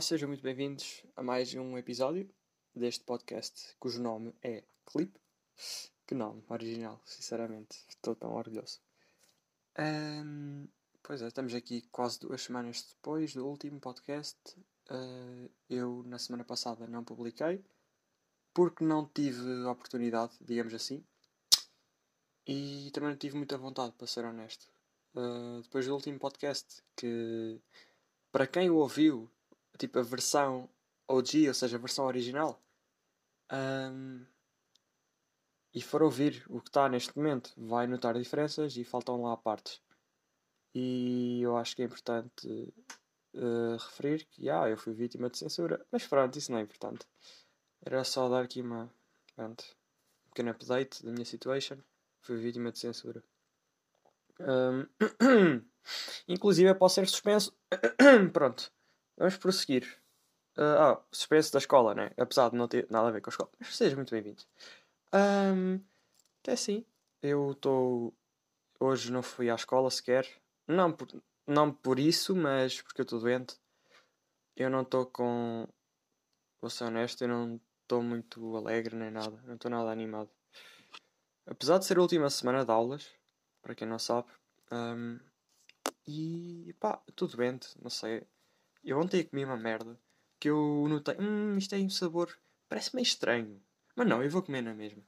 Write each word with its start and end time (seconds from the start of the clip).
Sejam 0.00 0.28
muito 0.28 0.42
bem-vindos 0.42 1.04
a 1.14 1.22
mais 1.22 1.54
um 1.54 1.76
episódio 1.76 2.26
deste 2.74 3.04
podcast 3.04 3.76
cujo 3.78 4.00
nome 4.00 4.34
é 4.42 4.64
Clip. 4.86 5.14
Que 6.06 6.14
nome 6.14 6.42
original, 6.48 6.98
sinceramente, 7.04 7.84
estou 7.86 8.16
tão 8.16 8.34
orgulhoso. 8.34 8.80
Um, 9.78 10.66
pois 11.02 11.20
é, 11.20 11.28
estamos 11.28 11.54
aqui 11.54 11.82
quase 11.92 12.18
duas 12.18 12.42
semanas 12.42 12.82
depois 12.94 13.34
do 13.34 13.46
último 13.46 13.78
podcast. 13.78 14.38
Uh, 14.90 15.50
eu, 15.68 16.02
na 16.06 16.18
semana 16.18 16.44
passada, 16.44 16.86
não 16.86 17.04
publiquei 17.04 17.62
porque 18.54 18.82
não 18.82 19.06
tive 19.06 19.64
oportunidade, 19.64 20.32
digamos 20.40 20.72
assim, 20.72 21.04
e 22.46 22.90
também 22.94 23.10
não 23.10 23.18
tive 23.18 23.36
muita 23.36 23.58
vontade, 23.58 23.92
para 23.92 24.06
ser 24.06 24.24
honesto. 24.24 24.66
Uh, 25.14 25.60
depois 25.62 25.84
do 25.84 25.92
último 25.92 26.18
podcast, 26.18 26.82
que 26.96 27.60
para 28.32 28.46
quem 28.46 28.70
o 28.70 28.76
ouviu 28.76 29.30
tipo 29.80 29.98
a 29.98 30.02
versão 30.02 30.68
OG, 31.08 31.48
ou 31.48 31.54
seja, 31.54 31.76
a 31.76 31.80
versão 31.80 32.06
original, 32.06 32.62
um, 33.52 34.24
e 35.72 35.80
for 35.80 36.02
ouvir 36.02 36.44
o 36.48 36.60
que 36.60 36.68
está 36.68 36.88
neste 36.88 37.16
momento, 37.16 37.52
vai 37.56 37.86
notar 37.86 38.14
diferenças 38.14 38.76
e 38.76 38.84
faltam 38.84 39.22
lá 39.22 39.36
partes. 39.36 39.80
E 40.74 41.40
eu 41.42 41.56
acho 41.56 41.74
que 41.74 41.82
é 41.82 41.84
importante 41.84 42.72
uh, 43.34 43.76
referir 43.76 44.24
que 44.26 44.48
ah, 44.48 44.68
eu 44.68 44.76
fui 44.76 44.92
vítima 44.92 45.30
de 45.30 45.38
censura, 45.38 45.84
mas 45.90 46.06
pronto, 46.06 46.36
isso 46.38 46.52
não 46.52 46.58
é 46.58 46.62
importante. 46.62 47.06
Era 47.84 48.04
só 48.04 48.28
dar 48.28 48.44
aqui 48.44 48.60
uma 48.60 48.92
pronto, 49.34 49.64
um 50.26 50.28
pequeno 50.30 50.50
update 50.50 51.04
da 51.04 51.12
minha 51.12 51.24
situation. 51.24 51.78
Fui 52.22 52.36
vítima 52.36 52.70
de 52.70 52.78
censura. 52.78 53.22
Um, 54.40 54.86
inclusive, 56.28 56.68
eu 56.68 56.76
posso 56.76 56.96
ser 56.96 57.08
suspenso. 57.08 57.56
pronto. 58.32 58.70
Vamos 59.16 59.36
prosseguir. 59.36 60.00
Uh, 60.56 60.62
ah, 60.78 61.04
suspenso 61.12 61.52
da 61.52 61.58
escola, 61.58 61.94
né? 61.94 62.10
Apesar 62.16 62.50
de 62.50 62.56
não 62.56 62.68
ter 62.68 62.86
nada 62.90 63.08
a 63.08 63.10
ver 63.10 63.20
com 63.20 63.30
a 63.30 63.32
escola. 63.32 63.50
Mas 63.58 63.76
sejam 63.76 63.96
muito 63.96 64.10
bem-vindos. 64.10 64.46
Um, 65.12 65.80
até 66.42 66.56
sim. 66.56 66.84
Eu 67.22 67.52
estou. 67.52 68.14
Hoje 68.78 69.12
não 69.12 69.22
fui 69.22 69.50
à 69.50 69.54
escola 69.54 69.90
sequer. 69.90 70.26
Não 70.66 70.92
por, 70.92 71.08
não 71.46 71.72
por 71.72 71.98
isso, 71.98 72.34
mas 72.34 72.80
porque 72.80 73.00
eu 73.00 73.04
estou 73.04 73.20
doente. 73.20 73.58
Eu 74.56 74.70
não 74.70 74.82
estou 74.82 75.06
com. 75.06 75.68
Vou 76.60 76.70
ser 76.70 76.84
honesto, 76.84 77.22
eu 77.22 77.28
não 77.28 77.60
estou 77.82 78.02
muito 78.02 78.56
alegre 78.56 78.96
nem 78.96 79.10
nada. 79.10 79.40
Não 79.44 79.54
estou 79.54 79.70
nada 79.70 79.90
animado. 79.90 80.30
Apesar 81.46 81.78
de 81.78 81.84
ser 81.86 81.98
a 81.98 82.02
última 82.02 82.30
semana 82.30 82.64
de 82.64 82.70
aulas, 82.70 83.10
para 83.62 83.74
quem 83.74 83.88
não 83.88 83.98
sabe. 83.98 84.28
Um, 84.70 85.18
e 86.06 86.74
pá, 86.78 87.02
tudo 87.16 87.36
doente, 87.36 87.68
não 87.82 87.90
sei. 87.90 88.26
Eu 88.82 88.98
ontem 88.98 89.24
comi 89.24 89.44
uma 89.44 89.56
merda 89.56 89.98
que 90.38 90.48
eu 90.48 90.86
notei, 90.88 91.16
hum, 91.18 91.56
isto 91.58 91.70
tem 91.70 91.84
um 91.84 91.90
sabor, 91.90 92.36
parece 92.68 92.94
meio 92.94 93.04
estranho. 93.04 93.62
Mas 93.94 94.06
não, 94.08 94.22
eu 94.22 94.30
vou 94.30 94.42
comer 94.42 94.62
na 94.62 94.74
mesma. 94.74 95.02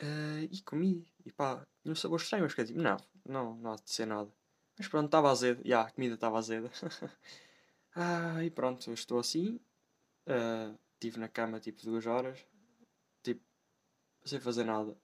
Uh, 0.00 0.44
e 0.50 0.62
comi, 0.62 1.06
e 1.24 1.32
pá, 1.32 1.66
tinha 1.82 1.92
um 1.92 1.96
sabor 1.96 2.20
estranho, 2.20 2.44
mas 2.44 2.54
que 2.54 2.64
tipo, 2.64 2.80
não, 2.80 2.96
não, 3.24 3.56
não 3.56 3.72
há 3.72 3.76
de 3.76 3.90
ser 3.90 4.06
nada. 4.06 4.30
Mas 4.78 4.88
pronto, 4.88 5.06
estava 5.06 5.30
azedo, 5.30 5.62
já, 5.64 5.82
a 5.82 5.90
comida 5.90 6.14
estava 6.14 6.38
azeda. 6.38 6.70
ah, 7.96 8.44
e 8.44 8.50
pronto, 8.50 8.92
estou 8.92 9.18
assim. 9.18 9.58
Uh, 10.26 10.78
estive 10.94 11.18
na 11.18 11.28
cama 11.28 11.60
tipo 11.60 11.82
duas 11.82 12.06
horas, 12.06 12.44
tipo, 13.22 13.42
sem 14.24 14.40
fazer 14.40 14.64
nada. 14.64 14.96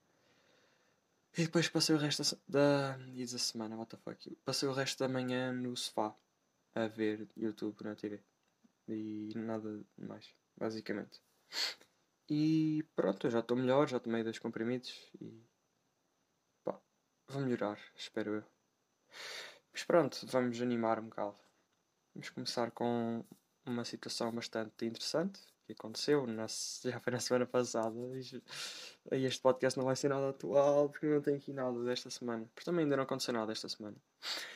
E 1.37 1.43
depois 1.45 1.67
passei 1.67 1.95
o 1.95 1.97
resto 1.99 2.23
da, 2.47 2.95
da, 2.95 2.97
da 2.97 3.39
semana, 3.39 3.75
what 3.75 3.89
the 3.89 3.97
fuck. 3.97 4.37
Passei 4.45 4.69
o 4.69 4.73
resto 4.73 4.99
da 4.99 5.09
manhã 5.09 5.51
no 5.51 5.75
sofá 5.75 6.15
a 6.75 6.87
ver 6.87 7.27
YouTube 7.35 7.83
na 7.83 7.95
TV. 7.95 8.21
E 8.87 9.31
nada 9.35 9.83
mais, 9.97 10.33
basicamente. 10.57 11.21
E 12.29 12.83
pronto, 12.95 13.27
eu 13.27 13.31
já 13.31 13.39
estou 13.39 13.57
melhor, 13.57 13.87
já 13.87 13.99
tomei 13.99 14.23
dois 14.23 14.39
comprimidos 14.39 15.09
e 15.21 15.45
pá, 16.63 16.79
vou 17.27 17.41
melhorar, 17.41 17.79
espero 17.95 18.35
eu. 18.35 18.43
Mas 19.71 19.83
pronto, 19.83 20.25
vamos 20.27 20.61
animar 20.61 20.99
um 20.99 21.09
bocado. 21.09 21.37
Vamos 22.13 22.29
começar 22.29 22.71
com 22.71 23.25
uma 23.65 23.85
situação 23.85 24.31
bastante 24.31 24.85
interessante 24.85 25.41
que 25.65 25.73
aconteceu, 25.73 26.27
na, 26.27 26.45
já 26.83 26.99
foi 26.99 27.13
na 27.13 27.19
semana 27.19 27.45
passada. 27.45 27.97
E 29.11 29.25
este 29.25 29.41
podcast 29.41 29.77
não 29.77 29.85
vai 29.85 29.95
ser 29.95 30.09
nada 30.09 30.29
atual 30.29 30.89
porque 30.89 31.07
não 31.07 31.21
tenho 31.21 31.37
aqui 31.37 31.53
nada 31.53 31.83
desta 31.83 32.09
semana. 32.09 32.45
Porque 32.53 32.65
também 32.65 32.83
ainda 32.83 32.97
não 32.97 33.03
aconteceu 33.03 33.33
nada 33.33 33.51
esta 33.51 33.69
semana. 33.69 33.95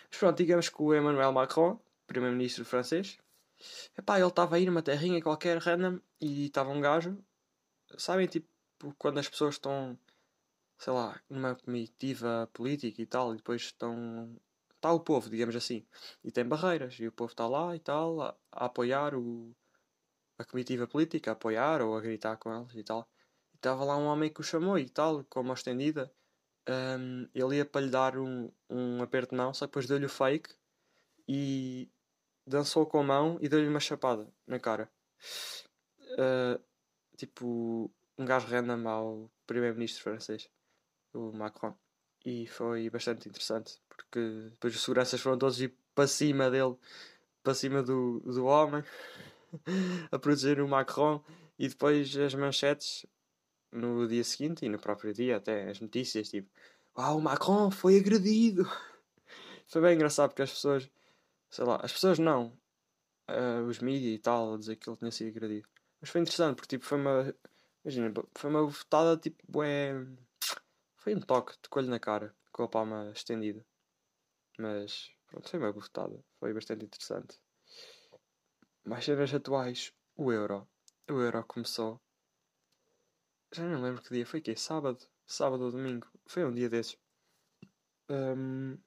Mas 0.09 0.19
pronto, 0.19 0.37
digamos 0.37 0.69
que 0.69 0.81
o 0.81 0.95
Emmanuel 0.95 1.31
Macron 1.31 1.79
primeiro-ministro 2.07 2.65
francês. 2.65 3.17
Epá, 3.97 4.17
ele 4.17 4.27
estava 4.27 4.55
aí 4.55 4.65
numa 4.65 4.81
terrinha 4.81 5.21
qualquer 5.21 5.57
random 5.57 5.99
e 6.21 6.45
estava 6.45 6.69
um 6.69 6.81
gajo. 6.81 7.17
Sabem, 7.97 8.27
tipo, 8.27 8.47
quando 8.97 9.19
as 9.19 9.29
pessoas 9.29 9.55
estão, 9.55 9.97
sei 10.77 10.93
lá, 10.93 11.21
numa 11.29 11.55
comitiva 11.55 12.49
política 12.53 13.01
e 13.01 13.05
tal, 13.05 13.33
e 13.33 13.37
depois 13.37 13.63
estão. 13.63 14.35
Está 14.75 14.93
o 14.93 14.99
povo, 14.99 15.29
digamos 15.29 15.55
assim, 15.55 15.83
e 16.23 16.31
tem 16.31 16.45
barreiras, 16.45 16.99
e 16.99 17.07
o 17.07 17.11
povo 17.11 17.31
está 17.31 17.47
lá 17.47 17.75
e 17.75 17.79
tal, 17.79 18.21
a, 18.21 18.37
a 18.51 18.65
apoiar 18.65 19.15
o, 19.15 19.55
a 20.37 20.45
comitiva 20.45 20.85
política, 20.87 21.31
a 21.31 21.33
apoiar 21.33 21.81
ou 21.81 21.97
a 21.97 22.01
gritar 22.01 22.37
com 22.37 22.55
eles 22.55 22.75
e 22.75 22.83
tal. 22.83 23.09
Estava 23.55 23.83
lá 23.83 23.97
um 23.97 24.05
homem 24.05 24.31
que 24.31 24.39
o 24.39 24.43
chamou 24.43 24.77
e 24.77 24.87
tal, 24.87 25.23
com 25.25 25.41
uma 25.41 25.55
estendida. 25.55 26.13
Um, 26.69 27.27
ele 27.33 27.57
ia 27.57 27.65
para 27.65 27.81
lhe 27.81 27.89
dar 27.89 28.17
um, 28.19 28.51
um 28.69 29.01
aperto 29.01 29.31
de 29.31 29.37
mão, 29.37 29.51
só 29.51 29.65
depois 29.65 29.87
deu-lhe 29.87 30.05
o 30.05 30.09
fake 30.09 30.53
e 31.27 31.89
dançou 32.47 32.85
com 32.85 32.99
a 32.99 33.03
mão 33.03 33.37
e 33.41 33.49
deu-lhe 33.49 33.67
uma 33.67 33.79
chapada 33.79 34.25
na 34.47 34.57
cara. 34.57 34.89
Uh, 36.13 36.59
tipo, 37.17 37.91
um 38.17 38.25
gajo 38.25 38.47
random 38.47 38.87
ao 38.87 39.31
primeiro-ministro 39.45 40.01
francês, 40.01 40.49
o 41.13 41.31
Macron. 41.33 41.75
E 42.25 42.47
foi 42.47 42.89
bastante 42.89 43.27
interessante, 43.27 43.79
porque 43.89 44.19
depois 44.49 44.75
os 44.75 44.81
seguranças 44.81 45.19
foram 45.19 45.37
todos 45.37 45.61
ir 45.61 45.73
para 45.93 46.07
cima 46.07 46.49
dele, 46.49 46.75
para 47.43 47.53
cima 47.53 47.83
do, 47.83 48.21
do 48.21 48.45
homem, 48.45 48.83
a 50.11 50.17
proteger 50.17 50.61
o 50.61 50.67
Macron. 50.67 51.23
E 51.59 51.67
depois 51.67 52.15
as 52.15 52.33
manchetes 52.33 53.05
no 53.71 54.07
dia 54.07 54.23
seguinte 54.23 54.65
e 54.65 54.69
no 54.69 54.79
próprio 54.79 55.13
dia, 55.13 55.37
até 55.37 55.69
as 55.69 55.79
notícias, 55.79 56.29
tipo, 56.29 56.49
Uau, 56.97 57.17
o 57.17 57.21
Macron 57.21 57.69
foi 57.69 57.97
agredido! 57.97 58.67
Foi 59.69 59.81
bem 59.81 59.95
engraçado 59.95 60.29
porque 60.29 60.43
as 60.43 60.49
pessoas 60.49 60.89
sei 61.49 61.65
lá, 61.65 61.79
as 61.81 61.91
pessoas 61.91 62.19
não, 62.19 62.57
uh, 63.29 63.65
os 63.67 63.79
mídias 63.79 64.15
e 64.15 64.19
tal, 64.19 64.53
a 64.53 64.57
dizer 64.57 64.75
que 64.75 64.89
ele 64.89 64.97
tinha 64.97 65.11
sido 65.11 65.29
agredido. 65.29 65.67
Mas 65.99 66.09
foi 66.09 66.21
interessante, 66.21 66.55
porque 66.55 66.77
tipo, 66.77 66.85
foi 66.85 66.99
uma, 66.99 67.35
imagina, 67.83 68.13
foi 68.35 68.49
uma 68.49 68.63
votada 68.65 69.17
tipo, 69.17 69.63
é, 69.63 69.93
foi 70.97 71.15
um 71.15 71.21
toque 71.21 71.53
de 71.61 71.69
coelho 71.69 71.89
na 71.89 71.99
cara, 71.99 72.35
com 72.51 72.63
a 72.63 72.67
palma 72.67 73.11
estendida. 73.15 73.65
Mas, 74.59 75.11
pronto, 75.27 75.49
foi 75.49 75.59
uma 75.59 75.71
votada, 75.71 76.23
foi 76.39 76.53
bastante 76.53 76.85
interessante. 76.85 77.39
Mais 78.83 79.05
cenas 79.05 79.33
atuais, 79.33 79.93
o 80.15 80.31
Euro. 80.31 80.67
O 81.09 81.13
Euro 81.13 81.43
começou. 81.45 82.01
Já 83.53 83.63
não 83.63 83.81
lembro 83.81 84.01
que 84.01 84.13
dia 84.13 84.25
foi 84.25 84.41
que 84.41 84.55
Sábado? 84.55 85.05
Sábado 85.25 85.63
ou 85.65 85.71
domingo? 85.71 86.07
Foi 86.25 86.43
um 86.43 86.53
dia 86.53 86.69
desses. 86.69 86.97
Um, 88.09 88.77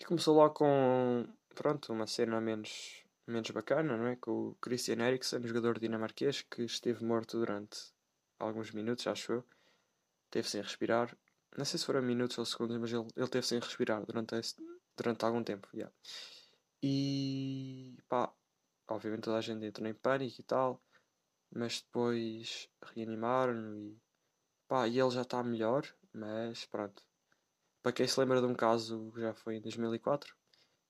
e 0.00 0.04
começou 0.04 0.36
lá 0.36 0.50
com 0.50 1.26
pronto, 1.54 1.92
uma 1.92 2.06
cena 2.06 2.40
menos, 2.40 3.04
menos 3.26 3.50
bacana, 3.50 3.96
não 3.96 4.06
é? 4.06 4.16
Com 4.16 4.50
o 4.50 4.54
Christian 4.56 5.00
Eriksen, 5.00 5.46
jogador 5.46 5.78
dinamarquês, 5.78 6.42
que 6.42 6.62
esteve 6.62 7.04
morto 7.04 7.38
durante 7.38 7.92
alguns 8.38 8.70
minutos, 8.72 9.06
acho 9.06 9.32
eu. 9.32 9.44
Teve 10.30 10.48
sem 10.48 10.60
respirar. 10.60 11.16
Não 11.56 11.64
sei 11.64 11.78
se 11.78 11.86
foram 11.86 12.02
minutos 12.02 12.36
ou 12.38 12.44
segundos, 12.44 12.76
mas 12.78 12.92
ele, 12.92 13.06
ele 13.16 13.28
teve 13.28 13.46
sem 13.46 13.58
respirar 13.58 14.04
durante, 14.04 14.34
esse, 14.34 14.56
durante 14.96 15.24
algum 15.24 15.42
tempo. 15.42 15.68
Yeah. 15.72 15.94
E 16.82 17.96
pá, 18.08 18.32
obviamente 18.88 19.22
toda 19.22 19.38
a 19.38 19.40
gente 19.40 19.64
entrou 19.64 19.88
em 19.88 19.94
pânico 19.94 20.40
e 20.40 20.44
tal, 20.44 20.82
mas 21.50 21.80
depois 21.80 22.68
reanimaram 22.94 23.76
e 23.76 23.96
pá, 24.68 24.88
e 24.88 24.98
ele 24.98 25.10
já 25.10 25.22
está 25.22 25.42
melhor, 25.42 25.86
mas 26.12 26.66
pronto. 26.66 27.02
Para 27.82 27.92
quem 27.92 28.06
se 28.06 28.18
lembra 28.18 28.40
de 28.40 28.46
um 28.46 28.54
caso 28.54 29.12
que 29.14 29.20
já 29.20 29.34
foi 29.34 29.56
em 29.56 29.60
2004, 29.60 30.34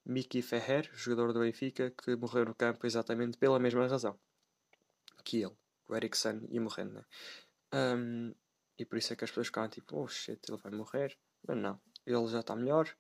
Miki 0.04 0.42
Ferrer, 0.42 0.90
jogador 0.94 1.32
do 1.32 1.40
Benfica, 1.40 1.90
que 1.90 2.16
morreu 2.16 2.44
no 2.44 2.54
campo 2.54 2.86
exatamente 2.86 3.38
pela 3.38 3.58
mesma 3.58 3.86
razão 3.86 4.18
que 5.24 5.42
ele, 5.42 5.56
o 5.88 5.96
Eriksen, 5.96 6.46
ia 6.50 6.60
morrendo, 6.60 6.94
né? 6.94 7.04
Um, 7.72 8.34
e 8.78 8.84
por 8.84 8.98
isso 8.98 9.12
é 9.12 9.16
que 9.16 9.24
as 9.24 9.30
pessoas 9.30 9.48
ficam 9.48 9.68
tipo, 9.68 9.96
oh 9.96 10.06
shit, 10.06 10.38
ele 10.48 10.58
vai 10.58 10.72
morrer. 10.72 11.16
Mas 11.46 11.56
não, 11.56 11.80
ele 12.06 12.26
já 12.28 12.40
está 12.40 12.54
melhor, 12.54 12.94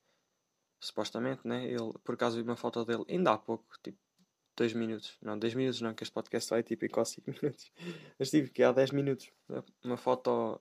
supostamente, 0.80 1.46
né? 1.46 1.66
Ele, 1.66 1.92
por 2.02 2.14
acaso 2.14 2.36
vi 2.36 2.42
uma 2.42 2.56
foto 2.56 2.84
dele 2.84 3.04
ainda 3.08 3.32
há 3.32 3.38
pouco, 3.38 3.66
tipo, 3.82 3.98
2 4.56 4.72
minutos. 4.72 5.16
Não, 5.20 5.38
10 5.38 5.54
minutos 5.54 5.80
não, 5.80 5.94
que 5.94 6.02
este 6.02 6.12
podcast 6.12 6.50
vai 6.50 6.62
tipo 6.62 6.84
em 6.84 6.88
quase 6.88 7.14
5 7.14 7.30
minutos. 7.42 7.70
Mas 8.18 8.30
tive 8.30 8.50
que 8.50 8.62
há 8.62 8.72
10 8.72 8.90
minutos. 8.92 9.30
Uma 9.82 9.96
foto 9.96 10.60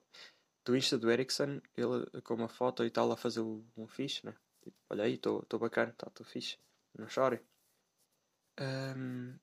do 0.64 0.76
Insta 0.76 0.98
do 0.98 1.10
Eriksen, 1.10 1.60
ele 1.76 2.22
com 2.22 2.34
uma 2.34 2.48
foto 2.48 2.84
e 2.84 2.90
tal 2.90 3.10
a 3.12 3.16
fazer 3.16 3.40
um 3.40 3.86
fixe, 3.86 4.24
né? 4.26 4.34
Tipo, 4.64 4.76
olha 4.90 5.04
aí, 5.04 5.14
estou 5.14 5.58
bacana, 5.60 5.90
está 5.92 6.08
tudo 6.10 6.26
fixe, 6.28 6.58
não 6.98 7.06
chore. 7.06 7.40
Um, 8.58 9.38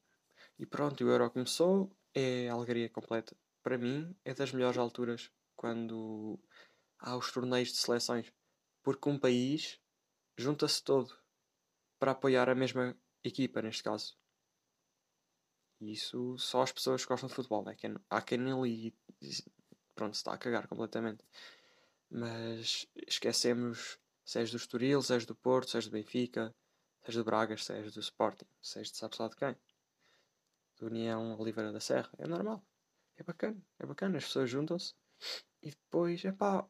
E 0.57 0.65
pronto, 0.65 1.03
o 1.03 1.09
Euro 1.09 1.29
começou, 1.31 1.95
é 2.13 2.49
a 2.49 2.53
alegria 2.53 2.89
completa. 2.89 3.35
Para 3.63 3.77
mim, 3.77 4.15
é 4.25 4.33
das 4.33 4.51
melhores 4.51 4.77
alturas 4.77 5.31
quando 5.55 6.39
há 6.99 7.15
os 7.15 7.31
torneios 7.31 7.69
de 7.69 7.77
seleções. 7.77 8.31
Porque 8.83 9.09
um 9.09 9.19
país 9.19 9.79
junta-se 10.37 10.83
todo 10.83 11.15
para 11.99 12.11
apoiar 12.11 12.49
a 12.49 12.55
mesma 12.55 12.97
equipa, 13.23 13.61
neste 13.61 13.83
caso. 13.83 14.17
E 15.79 15.93
isso 15.93 16.37
só 16.37 16.61
as 16.61 16.71
pessoas 16.71 17.03
que 17.03 17.09
gostam 17.09 17.29
de 17.29 17.35
futebol. 17.35 17.67
É 17.69 17.75
quem, 17.75 17.95
há 18.09 18.21
quem 18.21 18.37
nem 18.37 18.59
ligue 18.61 18.95
pronto, 19.95 20.15
se 20.15 20.21
está 20.21 20.33
a 20.33 20.37
cagar 20.37 20.67
completamente. 20.67 21.23
Mas 22.09 22.87
esquecemos 23.07 23.99
se 24.23 24.39
és 24.39 24.51
do 24.51 24.57
Estoril, 24.57 25.01
se 25.01 25.15
és 25.15 25.25
do 25.25 25.35
Porto, 25.35 25.69
se 25.69 25.77
és 25.77 25.85
do 25.85 25.91
Benfica, 25.91 26.53
se 27.01 27.11
és 27.11 27.15
do 27.15 27.23
Braga, 27.23 27.57
se 27.57 27.73
és 27.77 27.93
do 27.93 27.99
Sporting, 27.99 28.47
se 28.61 28.79
és 28.79 28.91
de 28.91 28.97
sabe 28.97 29.15
lá 29.19 29.27
de 29.27 29.35
quem. 29.35 29.55
Do 30.77 30.87
União 30.87 31.39
Oliveira 31.39 31.71
da 31.71 31.79
Serra. 31.79 32.09
É 32.17 32.27
normal. 32.27 32.63
É 33.17 33.23
bacana. 33.23 33.61
É 33.79 33.85
bacana. 33.85 34.17
As 34.17 34.25
pessoas 34.25 34.49
juntam-se 34.49 34.93
e 35.61 35.69
depois, 35.69 36.23
é 36.25 36.31
pá. 36.31 36.65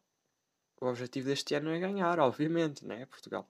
O 0.82 0.88
objetivo 0.88 1.28
deste 1.28 1.54
ano 1.56 1.70
é 1.70 1.80
ganhar, 1.80 2.20
obviamente, 2.20 2.86
né? 2.86 3.06
Portugal. 3.06 3.50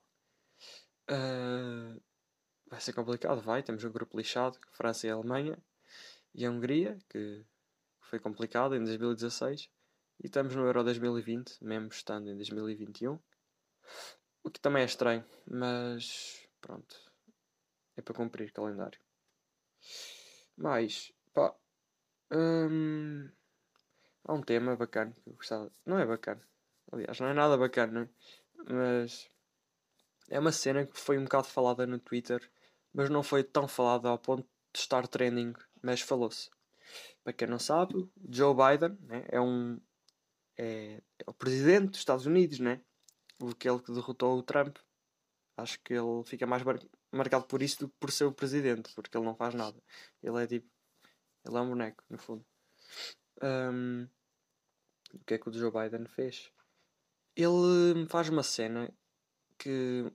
Uh, 1.10 2.00
vai 2.66 2.80
ser 2.80 2.92
complicado, 2.92 3.40
vai. 3.40 3.62
Temos 3.62 3.82
um 3.84 3.90
grupo 3.90 4.16
lixado, 4.16 4.58
França 4.70 5.06
e 5.06 5.10
Alemanha. 5.10 5.58
E 6.34 6.44
a 6.44 6.50
Hungria, 6.50 6.98
que 7.08 7.44
foi 8.00 8.18
complicado 8.18 8.76
em 8.76 8.84
2016. 8.84 9.70
E 10.22 10.26
estamos 10.26 10.54
no 10.54 10.64
Euro 10.66 10.84
2020, 10.84 11.64
mesmo 11.64 11.88
estando 11.88 12.28
em 12.30 12.36
2021. 12.36 13.18
O 14.42 14.50
que 14.50 14.60
também 14.60 14.82
é 14.82 14.86
estranho, 14.86 15.24
mas 15.46 16.48
pronto. 16.60 16.96
É 17.96 18.02
para 18.02 18.14
cumprir 18.14 18.52
calendário. 18.52 18.98
Mas, 20.56 21.12
pá. 21.32 21.54
Hum, 22.30 23.30
há 24.24 24.32
um 24.32 24.42
tema 24.42 24.74
bacana 24.76 25.12
que 25.12 25.28
eu 25.28 25.34
gostava. 25.34 25.70
Não 25.84 25.98
é 25.98 26.06
bacana. 26.06 26.42
Aliás, 26.90 27.20
não 27.20 27.28
é 27.28 27.34
nada 27.34 27.56
bacana, 27.56 28.10
mas 28.68 29.30
é 30.28 30.38
uma 30.38 30.52
cena 30.52 30.86
que 30.86 30.98
foi 30.98 31.18
um 31.18 31.24
bocado 31.24 31.46
falada 31.46 31.86
no 31.86 31.98
Twitter, 31.98 32.50
mas 32.92 33.08
não 33.10 33.22
foi 33.22 33.44
tão 33.44 33.68
falada 33.68 34.08
ao 34.08 34.18
ponto 34.18 34.46
de 34.72 34.78
estar 34.78 35.06
trending, 35.06 35.54
mas 35.82 36.00
falou-se. 36.00 36.50
Para 37.22 37.32
quem 37.32 37.48
não 37.48 37.58
sabe, 37.58 38.10
Joe 38.28 38.54
Biden 38.54 38.98
né, 39.02 39.24
é 39.28 39.40
um 39.40 39.80
é, 40.56 41.02
é, 41.18 41.24
o 41.26 41.32
presidente 41.32 41.90
dos 41.90 41.98
Estados 41.98 42.26
Unidos, 42.26 42.58
né? 42.58 42.80
Aquele 43.50 43.80
que 43.80 43.92
derrotou 43.92 44.38
o 44.38 44.42
Trump. 44.42 44.76
Acho 45.56 45.78
que 45.82 45.94
ele 45.94 46.24
fica 46.24 46.46
mais 46.46 46.62
mar 46.62 46.78
marcado 47.10 47.44
por 47.44 47.62
isso 47.62 47.80
do 47.80 47.88
que 47.88 47.94
por 48.00 48.10
ser 48.10 48.24
o 48.24 48.32
presidente, 48.32 48.92
porque 48.94 49.16
ele 49.16 49.26
não 49.26 49.34
faz 49.34 49.54
nada. 49.54 49.80
Ele 50.22 50.42
é 50.42 50.46
tipo. 50.46 50.68
Ele 51.44 51.56
é 51.56 51.60
um 51.60 51.68
boneco, 51.68 52.04
no 52.08 52.18
fundo. 52.18 52.46
Um, 53.42 54.08
o 55.14 55.18
que 55.26 55.34
é 55.34 55.38
que 55.38 55.48
o 55.48 55.52
Joe 55.52 55.70
Biden 55.70 56.06
fez? 56.06 56.50
Ele 57.36 58.06
faz 58.08 58.28
uma 58.28 58.42
cena 58.42 58.92
que. 59.58 60.10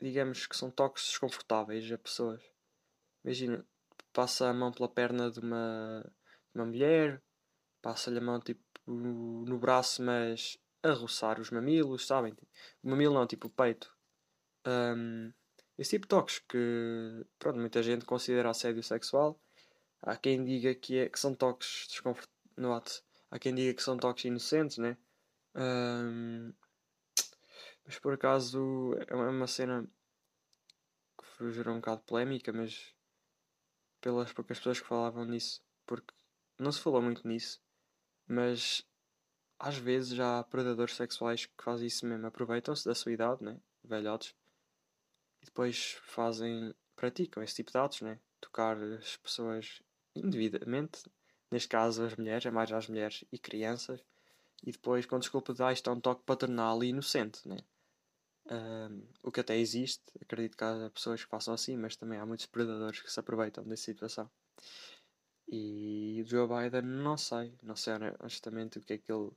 Digamos 0.00 0.46
que 0.46 0.56
são 0.56 0.70
toques 0.70 1.04
desconfortáveis 1.04 1.90
a 1.92 1.96
pessoas. 1.96 2.42
Imagina, 3.24 3.64
passa 4.12 4.48
a 4.48 4.54
mão 4.54 4.72
pela 4.72 4.88
perna 4.88 5.30
de 5.30 5.38
uma, 5.38 6.02
de 6.52 6.60
uma 6.60 6.66
mulher, 6.66 7.22
passa-lhe 7.80 8.18
a 8.18 8.20
mão 8.20 8.40
tipo 8.40 8.60
no 8.84 9.58
braço, 9.58 10.02
mas 10.02 10.58
a 10.82 10.92
roçar 10.92 11.40
os 11.40 11.50
mamilos, 11.50 12.06
sabem? 12.06 12.34
O 12.82 12.90
mamilo 12.90 13.14
não, 13.14 13.26
tipo 13.26 13.46
o 13.46 13.50
peito. 13.50 13.94
Um, 14.66 15.32
esse 15.78 15.90
tipo 15.90 16.06
de 16.06 16.08
toques 16.08 16.38
que, 16.40 17.26
pronto, 17.38 17.58
muita 17.58 17.82
gente 17.82 18.04
considera 18.04 18.50
assédio 18.50 18.82
sexual. 18.82 19.40
Há 20.02 20.16
quem 20.16 20.44
diga 20.44 20.74
que, 20.74 20.98
é, 20.98 21.08
que 21.08 21.18
são 21.18 21.34
toques 21.34 21.86
desconfortáveis. 21.88 23.02
Há 23.30 23.38
quem 23.38 23.54
diga 23.54 23.74
que 23.74 23.82
são 23.82 23.96
toques 23.96 24.24
inocentes, 24.24 24.78
né? 24.78 24.96
Um, 25.54 26.52
mas 27.84 27.98
por 27.98 28.12
acaso 28.12 28.94
é 29.06 29.14
uma 29.14 29.46
cena 29.46 29.88
que 31.16 31.50
gerou 31.52 31.74
um 31.74 31.78
bocado 31.78 32.02
polémica, 32.02 32.52
mas 32.52 32.94
pelas 34.00 34.32
poucas 34.32 34.58
pessoas 34.58 34.80
que 34.80 34.86
falavam 34.86 35.24
nisso, 35.24 35.62
porque 35.86 36.12
não 36.58 36.72
se 36.72 36.80
falou 36.80 37.00
muito 37.00 37.26
nisso, 37.26 37.60
mas 38.26 38.86
às 39.62 39.76
vezes 39.76 40.18
há 40.18 40.42
predadores 40.42 40.96
sexuais 40.96 41.46
que 41.46 41.62
fazem 41.62 41.86
isso 41.86 42.04
mesmo, 42.04 42.26
aproveitam-se 42.26 42.84
da 42.84 42.96
sua 42.96 43.12
idade, 43.12 43.44
né? 43.44 43.60
velhotes, 43.84 44.34
e 45.40 45.46
depois 45.46 46.00
fazem, 46.04 46.74
praticam 46.96 47.42
esse 47.42 47.54
tipo 47.54 47.70
de 47.70 47.78
atos, 47.78 48.00
né? 48.00 48.18
tocar 48.40 48.76
as 48.76 49.16
pessoas 49.18 49.80
indevidamente, 50.16 51.04
neste 51.48 51.68
caso 51.68 52.04
as 52.04 52.16
mulheres, 52.16 52.44
é 52.44 52.50
mais 52.50 52.72
às 52.72 52.88
mulheres 52.88 53.24
e 53.30 53.38
crianças, 53.38 54.04
e 54.64 54.72
depois 54.72 55.06
com 55.06 55.20
desculpa 55.20 55.54
de 55.54 55.62
ah, 55.62 55.72
isto 55.72 55.88
é 55.88 55.92
um 55.92 56.00
toque 56.00 56.24
paternal 56.24 56.82
e 56.82 56.88
inocente, 56.88 57.48
né? 57.48 57.58
Um, 58.50 59.06
o 59.22 59.30
que 59.30 59.38
até 59.38 59.56
existe, 59.56 60.02
acredito 60.20 60.56
que 60.56 60.64
há 60.64 60.90
pessoas 60.92 61.22
que 61.22 61.30
façam 61.30 61.54
assim, 61.54 61.76
mas 61.76 61.94
também 61.94 62.18
há 62.18 62.26
muitos 62.26 62.46
predadores 62.46 63.00
que 63.00 63.10
se 63.10 63.20
aproveitam 63.20 63.62
dessa 63.62 63.84
situação. 63.84 64.28
E 65.48 66.20
o 66.22 66.26
Joe 66.26 66.48
Biden, 66.48 66.82
não 66.82 67.16
sei, 67.16 67.54
não 67.62 67.76
sei 67.76 67.94
honestamente 68.18 68.78
o 68.78 68.82
que 68.82 68.94
é 68.94 68.98
que 68.98 69.12
ele. 69.12 69.30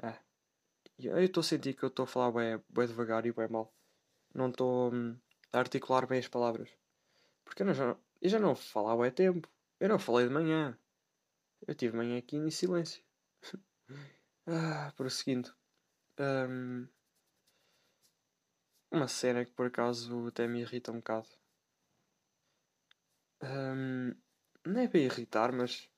É. 0.00 0.18
Eu 0.98 1.22
estou 1.22 1.40
a 1.40 1.44
sentir 1.44 1.74
que 1.74 1.82
eu 1.82 1.88
estou 1.88 2.04
a 2.04 2.06
falar 2.06 2.32
bem, 2.32 2.62
bem 2.68 2.86
devagar 2.86 3.26
e 3.26 3.32
bem 3.32 3.48
mal. 3.48 3.74
Não 4.34 4.48
estou 4.48 4.92
hum, 4.92 5.18
a 5.52 5.58
articular 5.58 6.06
bem 6.06 6.18
as 6.18 6.28
palavras. 6.28 6.70
Porque 7.44 7.62
eu, 7.62 7.74
já, 7.74 7.96
eu 8.20 8.30
já 8.30 8.38
não 8.38 8.54
falava 8.54 9.06
há 9.06 9.10
tempo. 9.10 9.48
Eu 9.80 9.88
não 9.88 9.98
falei 9.98 10.28
de 10.28 10.32
manhã. 10.32 10.78
Eu 11.66 11.74
tive 11.74 11.96
manhã 11.96 12.18
aqui 12.18 12.36
em 12.36 12.50
silêncio. 12.50 13.02
ah, 14.46 14.92
prosseguindo. 14.96 15.52
Um, 16.18 16.86
uma 18.90 19.08
cena 19.08 19.44
que 19.44 19.52
por 19.52 19.66
acaso 19.66 20.28
até 20.28 20.46
me 20.46 20.60
irrita 20.60 20.92
um 20.92 20.96
bocado. 20.96 21.28
Um, 23.42 24.14
não 24.64 24.80
é 24.80 24.86
para 24.86 25.00
irritar, 25.00 25.52
mas 25.52 25.90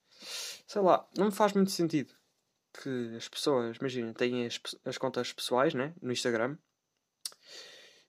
sei 0.67 0.81
lá, 0.81 1.07
não 1.15 1.25
me 1.25 1.31
faz 1.31 1.53
muito 1.53 1.69
sentido 1.69 2.15
que 2.81 3.15
as 3.15 3.27
pessoas, 3.27 3.77
imagina, 3.77 4.13
têm 4.13 4.45
as, 4.45 4.59
as 4.83 4.97
contas 4.97 5.31
pessoais 5.33 5.73
né, 5.73 5.93
no 6.01 6.11
Instagram 6.11 6.57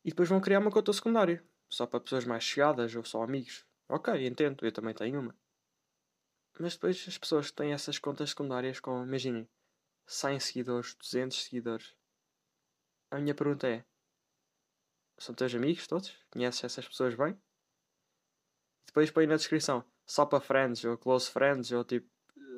e 0.05 0.11
depois 0.11 0.29
vão 0.29 0.41
criar 0.41 0.61
uma 0.61 0.71
conta 0.71 0.93
secundária 0.93 1.45
só 1.69 1.87
para 1.87 2.01
pessoas 2.01 2.25
mais 2.25 2.45
chegadas 2.45 2.95
ou 2.95 3.05
só 3.05 3.23
amigos. 3.23 3.67
Ok, 3.89 4.27
entendo, 4.27 4.65
eu 4.65 4.73
também 4.73 4.95
tenho 4.95 5.21
uma. 5.21 5.35
Mas 6.59 6.75
depois 6.75 7.05
as 7.07 7.19
pessoas 7.19 7.51
que 7.51 7.57
têm 7.57 7.73
essas 7.73 7.99
contas 7.99 8.31
secundárias 8.31 8.81
com, 8.81 9.03
imaginem, 9.03 9.49
100 10.07 10.41
seguidores, 10.41 10.95
200 10.95 11.45
seguidores. 11.45 11.95
A 13.11 13.19
minha 13.19 13.35
pergunta 13.35 13.69
é: 13.69 13.85
são 15.19 15.35
teus 15.35 15.55
amigos 15.55 15.87
todos? 15.87 16.17
Conheces 16.31 16.65
essas 16.65 16.87
pessoas 16.89 17.15
bem? 17.15 17.39
Depois 18.87 19.11
põe 19.11 19.27
na 19.27 19.37
descrição 19.37 19.85
só 20.07 20.25
para 20.25 20.41
friends 20.41 20.85
ou 20.85 20.97
close 20.97 21.31
friends 21.31 21.73
ou 21.73 21.85
tipo 21.85 22.09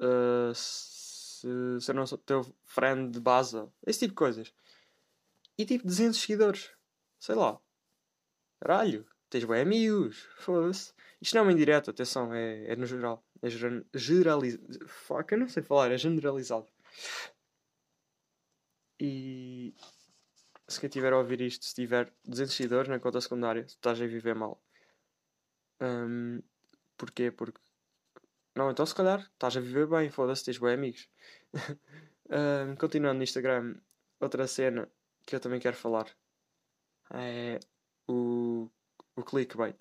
uh, 0.03 0.55
se, 1.41 1.81
se 1.81 1.91
eu 1.91 1.95
não 1.95 2.07
sou 2.07 2.19
teu 2.19 2.45
friend 2.65 3.13
de 3.13 3.21
base, 3.21 3.57
esse 3.87 4.01
tipo 4.01 4.13
de 4.13 4.17
coisas. 4.17 4.53
E 5.57 5.65
tipo 5.65 5.87
200 5.87 6.19
seguidores, 6.21 6.71
sei 7.19 7.35
lá, 7.35 7.61
caralho, 8.61 9.07
tens 9.31 9.45
bem 9.45 9.61
amigos, 9.61 10.29
foda-se. 10.39 10.93
Isto 11.21 11.35
não 11.35 11.43
é 11.43 11.45
uma 11.47 11.53
indireta, 11.53 11.91
atenção, 11.91 12.33
é, 12.33 12.73
é 12.73 12.77
no 12.77 12.87
geral, 12.87 13.25
é 13.43 13.49
generalizado. 13.95 14.89
Fuck, 14.89 15.33
eu 15.33 15.39
não 15.39 15.49
sei 15.49 15.63
falar, 15.63 15.91
é 15.91 15.99
generalizado. 15.99 16.67
E 19.01 19.75
se 20.67 20.81
quem 20.81 20.89
tiver 20.89 21.13
a 21.13 21.19
ouvir 21.19 21.41
isto, 21.41 21.65
se 21.65 21.75
tiver 21.75 22.13
200 22.25 22.55
seguidores 22.55 22.89
na 22.89 23.01
conta 23.01 23.21
secundária, 23.21 23.61
estás 23.61 24.01
a 24.01 24.07
viver 24.07 24.35
mal. 24.35 24.63
Um, 25.81 26.43
porquê? 26.97 27.31
Porque. 27.31 27.61
Não, 28.59 28.73
então 28.73 28.85
se 28.85 28.93
calhar 28.93 29.21
estás 29.21 29.57
a 29.57 29.61
viver 29.61 29.87
bem, 29.87 30.11
foda-se, 30.11 30.45
tens 30.45 30.59
bem 30.59 30.75
amigos. 30.75 31.09
um, 32.29 32.75
continuando 32.75 33.19
no 33.19 33.23
Instagram, 33.23 33.77
outra 34.19 34.49
cena 34.49 34.91
que 35.25 35.37
eu 35.37 35.39
também 35.39 35.61
quero 35.61 35.77
falar 35.77 36.09
é 37.15 37.61
o, 38.09 38.69
o 39.15 39.23
clickbait. 39.23 39.79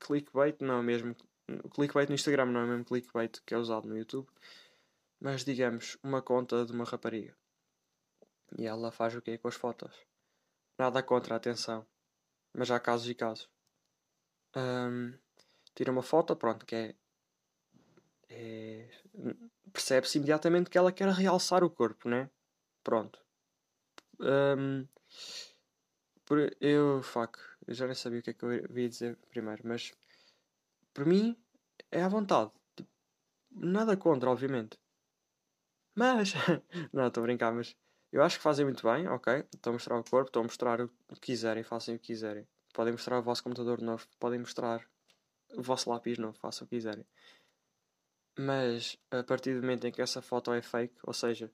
Clickbait 0.00 0.64
não 0.64 0.78
é 0.78 0.82
mesmo. 0.82 1.14
O 1.62 1.68
clickbait 1.68 2.08
no 2.08 2.14
Instagram 2.14 2.46
não 2.46 2.62
é 2.62 2.66
mesmo 2.66 2.86
clickbait 2.86 3.42
que 3.44 3.52
é 3.52 3.58
usado 3.58 3.86
no 3.86 3.98
YouTube, 3.98 4.30
mas 5.20 5.44
digamos, 5.44 5.98
uma 6.02 6.22
conta 6.22 6.64
de 6.64 6.72
uma 6.72 6.86
rapariga 6.86 7.36
e 8.58 8.66
ela 8.66 8.90
faz 8.90 9.14
o 9.14 9.20
quê 9.20 9.36
com 9.36 9.48
as 9.48 9.56
fotos? 9.56 9.94
Nada 10.78 11.02
contra 11.02 11.34
a 11.34 11.36
atenção. 11.36 11.86
Mas 12.54 12.70
há 12.70 12.80
casos 12.80 13.10
e 13.10 13.14
casos. 13.14 13.46
Um, 14.56 15.12
tira 15.74 15.92
uma 15.92 16.02
foto, 16.02 16.34
pronto, 16.34 16.64
que 16.64 16.74
é. 16.74 16.94
É 18.32 18.88
Percebe-se 19.72 20.18
imediatamente 20.18 20.70
que 20.70 20.78
ela 20.78 20.92
quer 20.92 21.08
realçar 21.08 21.64
o 21.64 21.70
corpo, 21.70 22.08
né? 22.08 22.28
Pronto. 22.84 23.18
Um, 24.20 24.86
por, 26.24 26.38
eu, 26.60 27.02
fuck, 27.02 27.38
eu 27.66 27.74
já 27.74 27.86
nem 27.86 27.94
sabia 27.94 28.20
o 28.20 28.22
que 28.22 28.30
é 28.30 28.34
que 28.34 28.44
eu 28.44 28.52
ia 28.78 28.88
dizer 28.88 29.16
primeiro, 29.30 29.62
mas 29.64 29.92
Para 30.94 31.04
mim, 31.04 31.36
é 31.90 32.02
à 32.02 32.08
vontade. 32.08 32.50
Tipo, 32.76 32.90
nada 33.50 33.96
contra, 33.96 34.30
obviamente. 34.30 34.78
Mas, 35.94 36.32
não, 36.92 37.06
estou 37.08 37.22
a 37.22 37.26
brincar, 37.26 37.52
mas 37.52 37.76
eu 38.12 38.22
acho 38.22 38.36
que 38.38 38.42
fazem 38.42 38.64
muito 38.64 38.82
bem, 38.86 39.08
ok? 39.08 39.44
Estão 39.54 39.72
a 39.72 39.74
mostrar 39.74 39.98
o 39.98 40.04
corpo, 40.04 40.28
estão 40.28 40.42
a 40.42 40.44
mostrar 40.44 40.80
o 40.80 40.88
que 41.14 41.20
quiserem, 41.20 41.62
façam 41.62 41.94
o 41.94 41.98
que 41.98 42.06
quiserem. 42.06 42.46
Podem 42.74 42.92
mostrar 42.92 43.18
o 43.18 43.22
vosso 43.22 43.42
computador 43.42 43.80
novo, 43.80 44.06
podem 44.18 44.38
mostrar 44.38 44.86
o 45.54 45.62
vosso 45.62 45.90
lápis 45.90 46.18
novo, 46.18 46.38
façam 46.38 46.64
o 46.64 46.68
que 46.68 46.76
quiserem. 46.76 47.06
Mas 48.38 48.98
a 49.10 49.22
partir 49.22 49.54
do 49.54 49.60
momento 49.60 49.86
em 49.86 49.92
que 49.92 50.00
essa 50.00 50.22
foto 50.22 50.52
é 50.52 50.62
fake, 50.62 50.96
ou 51.02 51.12
seja, 51.12 51.52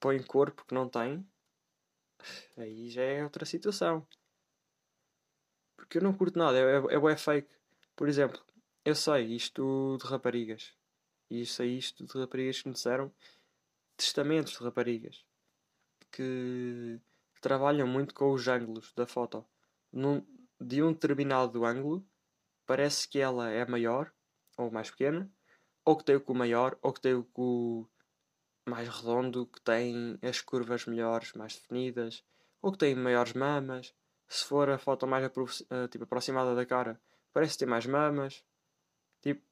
põe 0.00 0.22
corpo 0.22 0.64
que 0.64 0.74
não 0.74 0.88
tem, 0.88 1.26
aí 2.56 2.88
já 2.90 3.02
é 3.02 3.22
outra 3.22 3.44
situação. 3.44 4.06
Porque 5.76 5.98
eu 5.98 6.02
não 6.02 6.12
curto 6.12 6.38
nada, 6.38 6.58
é, 6.58 6.76
é, 6.76 7.12
é 7.12 7.16
fake. 7.16 7.48
Por 7.94 8.08
exemplo, 8.08 8.42
eu 8.84 8.94
sei 8.94 9.34
isto 9.34 9.96
de 10.00 10.06
raparigas. 10.06 10.74
E 11.30 11.44
sei 11.44 11.76
isto 11.76 12.04
de 12.06 12.18
raparigas 12.18 12.62
que 12.62 12.68
me 12.68 12.74
disseram 12.74 13.12
testamentos 13.96 14.52
de 14.52 14.64
raparigas 14.64 15.24
que, 16.10 17.00
que 17.34 17.40
trabalham 17.40 17.86
muito 17.86 18.14
com 18.14 18.32
os 18.32 18.46
ângulos 18.48 18.92
da 18.94 19.06
foto. 19.06 19.44
Num, 19.92 20.24
de 20.60 20.82
um 20.82 20.92
determinado 20.92 21.64
ângulo, 21.64 22.06
parece 22.66 23.08
que 23.08 23.18
ela 23.18 23.50
é 23.50 23.64
maior 23.66 24.12
ou 24.56 24.70
mais 24.70 24.90
pequena, 24.90 25.30
ou 25.88 25.96
que 25.96 26.04
tem 26.04 26.16
o 26.16 26.20
cu 26.20 26.34
maior, 26.34 26.78
ou 26.82 26.92
que 26.92 27.00
tem 27.00 27.14
o 27.14 27.24
cu 27.24 27.88
mais 28.68 28.86
redondo, 28.90 29.46
que 29.46 29.58
tem 29.62 30.18
as 30.20 30.42
curvas 30.42 30.84
melhores, 30.84 31.32
mais 31.32 31.54
definidas, 31.54 32.22
ou 32.60 32.72
que 32.72 32.76
tem 32.76 32.94
maiores 32.94 33.32
mamas. 33.32 33.94
Se 34.28 34.44
for 34.44 34.68
a 34.68 34.76
foto 34.76 35.06
mais 35.06 35.24
uh, 35.24 35.88
tipo, 35.88 36.04
aproximada 36.04 36.54
da 36.54 36.66
cara, 36.66 37.00
parece 37.32 37.56
ter 37.56 37.64
mais 37.64 37.86
mamas. 37.86 38.44
Tipo, 39.22 39.42